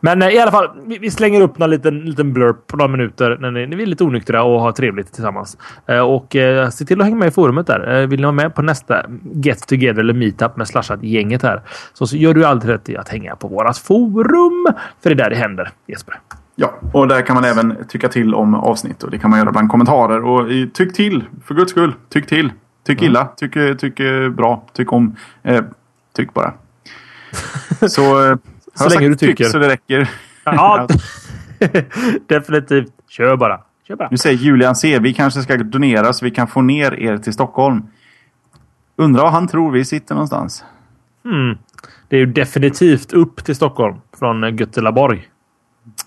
[0.00, 3.36] Men eh, i alla fall, vi slänger upp någon liten, liten blurp på några minuter
[3.40, 5.56] när ni, när vi är lite onyktra och har trevligt tillsammans.
[5.86, 8.06] Eh, och eh, se till att hänga med i forumet där.
[8.06, 9.02] Vill ni vara med på nästa
[9.32, 11.62] Get Together eller Meetup med Slashat-gänget här
[11.92, 14.66] så, så gör du alltid rätt i att hänga på vårat forum.
[15.02, 16.20] För det är där det händer, Jesper.
[16.56, 19.52] Ja, och där kan man även tycka till om avsnitt och det kan man göra
[19.52, 20.24] bland kommentarer.
[20.24, 21.92] Och tyck till, för guds skull.
[22.08, 22.52] Tyck till.
[22.86, 24.00] Tyck illa, tyck, tyck
[24.36, 25.16] bra, tyck om.
[25.42, 25.64] Eh,
[26.16, 26.52] tyck bara.
[27.88, 28.38] Så
[28.78, 29.44] så länge du tycker.
[29.44, 30.10] så det räcker.
[30.44, 30.86] Ja,
[32.26, 32.92] definitivt.
[33.08, 33.60] Kör bara.
[33.88, 34.08] Kör bara.
[34.10, 34.98] Nu säger Julian C.
[34.98, 37.82] Vi kanske ska donera så vi kan få ner er till Stockholm.
[38.96, 40.64] Undrar var han tror vi sitter någonstans.
[41.24, 41.58] Mm.
[42.08, 45.28] Det är ju definitivt upp till Stockholm från Götelaborg.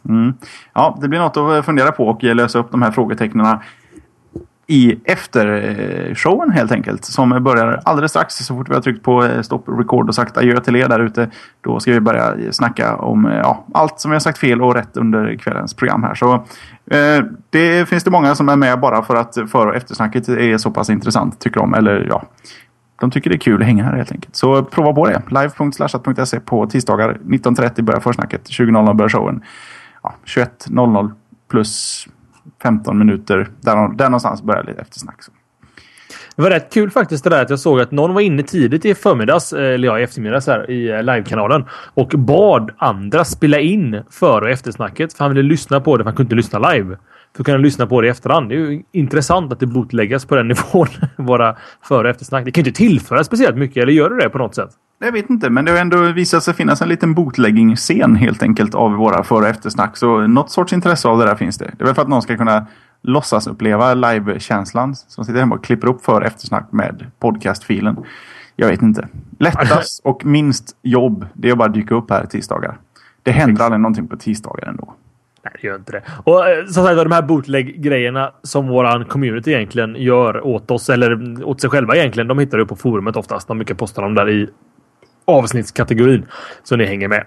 [0.09, 0.33] Mm.
[0.73, 3.57] Ja, det blir något att fundera på och lösa upp de här frågetecknen
[4.67, 7.05] i eftershowen helt enkelt.
[7.05, 8.35] Som börjar alldeles strax.
[8.35, 10.99] Så fort vi har tryckt på eh, stopp record och sagt adjö till er där
[10.99, 11.29] ute.
[11.61, 14.73] Då ska vi börja snacka om eh, ja, allt som vi har sagt fel och
[14.73, 16.15] rätt under kvällens program här.
[16.15, 16.33] Så
[16.91, 20.57] eh, det finns det många som är med bara för att för och eftersnacket är
[20.57, 21.73] så pass intressant tycker de.
[21.73, 22.23] Eller ja,
[22.99, 24.35] de tycker det är kul att hänga här helt enkelt.
[24.35, 25.21] Så prova på det.
[25.29, 28.49] Live.slashat.se på tisdagar 19.30 börjar försnacket.
[28.49, 29.41] 20.00 börjar showen.
[30.03, 31.11] Ja, 21.00
[31.49, 32.07] plus
[32.63, 33.47] 15 minuter.
[33.61, 35.23] Där, där någonstans börjar lite eftersnack.
[35.23, 35.31] Så.
[36.35, 38.85] Det var rätt kul faktiskt det där att jag såg att någon var inne tidigt
[38.85, 43.59] i förmiddags, eh, eller ja, i eftermiddags här i eh, livekanalen och bad andra spela
[43.59, 45.13] in före och eftersnacket.
[45.13, 46.97] För han ville lyssna på det, för han kunde inte lyssna live.
[47.35, 48.49] För att kunna lyssna på det i efterhand.
[48.49, 50.87] Det är ju intressant att det blotläggas på den nivån.
[51.15, 52.45] Våra före och eftersnack.
[52.45, 54.69] Det kan ju inte tillföra speciellt mycket, eller gör det det på något sätt?
[54.99, 58.75] Jag vet inte, men det har ändå visat sig finnas en liten bootlegging-scen helt enkelt
[58.75, 59.97] av våra före och eftersnack.
[59.97, 61.71] Så något sorts intresse av det där finns det.
[61.77, 62.67] Det är väl för att någon ska kunna
[63.01, 67.97] låtsas uppleva live-känslan som sitter hemma och klipper upp för eftersnack med podcastfilen.
[68.55, 69.07] Jag vet inte.
[69.39, 72.77] Lättast och minst jobb, det är att bara dyka upp här tisdagar.
[73.23, 74.93] Det händer aldrig någonting på tisdagar ändå.
[75.43, 76.03] Nej, det gör inte det.
[76.23, 81.43] Och eh, som sagt de här bootleg-grejerna som våran community egentligen gör åt oss, eller
[81.43, 83.47] åt sig själva egentligen, de hittar du på forumet oftast.
[83.47, 84.49] De brukar posta dem där i
[85.25, 86.25] avsnittskategorin.
[86.63, 87.23] Så ni hänger med.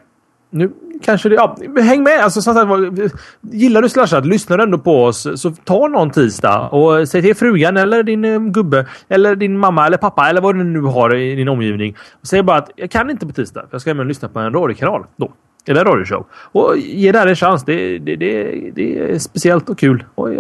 [0.50, 1.34] Nu kanske det...
[1.34, 2.20] Ja, häng med!
[2.20, 6.68] Alltså, som sagt, gillar du Slashat, lyssnar du ändå på oss, så ta någon tisdag
[6.68, 10.54] och säg till frugan eller din eh, gubbe eller din mamma eller pappa eller vad
[10.54, 11.96] du nu har i din omgivning.
[12.22, 14.38] Säg bara att jag kan inte på tisdag, för jag ska hem och lyssna på
[14.38, 15.32] en radiokanal då.
[15.66, 16.26] Eller radioshow.
[16.32, 17.64] Och ge det här en chans.
[17.64, 20.04] Det, det, det, det är speciellt och kul.
[20.14, 20.36] Och I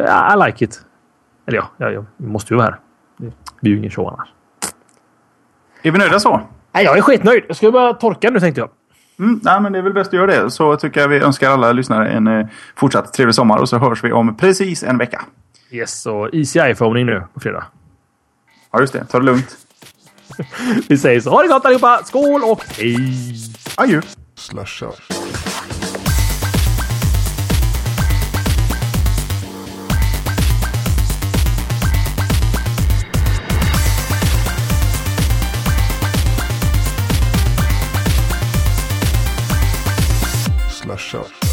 [0.46, 0.80] like it.
[1.46, 2.78] Eller ja, jag, jag måste ju vara här.
[3.16, 4.28] Det blir ju ingen show annars.
[5.82, 6.40] Är vi nöjda så?
[6.72, 7.44] Nej, jag är skitnöjd.
[7.48, 8.70] Jag ska bara torka nu tänkte jag.
[9.18, 10.50] Mm, nej, men det är väl bäst att göra det.
[10.50, 12.46] Så tycker jag vi önskar alla lyssnare en eh,
[12.76, 15.22] fortsatt trevlig sommar och så hörs vi om precis en vecka.
[15.70, 17.64] Yes, och easy iPhone nu på fredag.
[18.72, 19.04] Ja, just det.
[19.04, 19.56] Ta det lugnt.
[20.88, 21.30] vi säger så.
[21.30, 22.00] Ha det gott allihopa!
[22.04, 22.98] Skål och hej!
[23.76, 24.00] Adjö!
[24.36, 24.90] Slasha.
[40.70, 41.43] Slasha.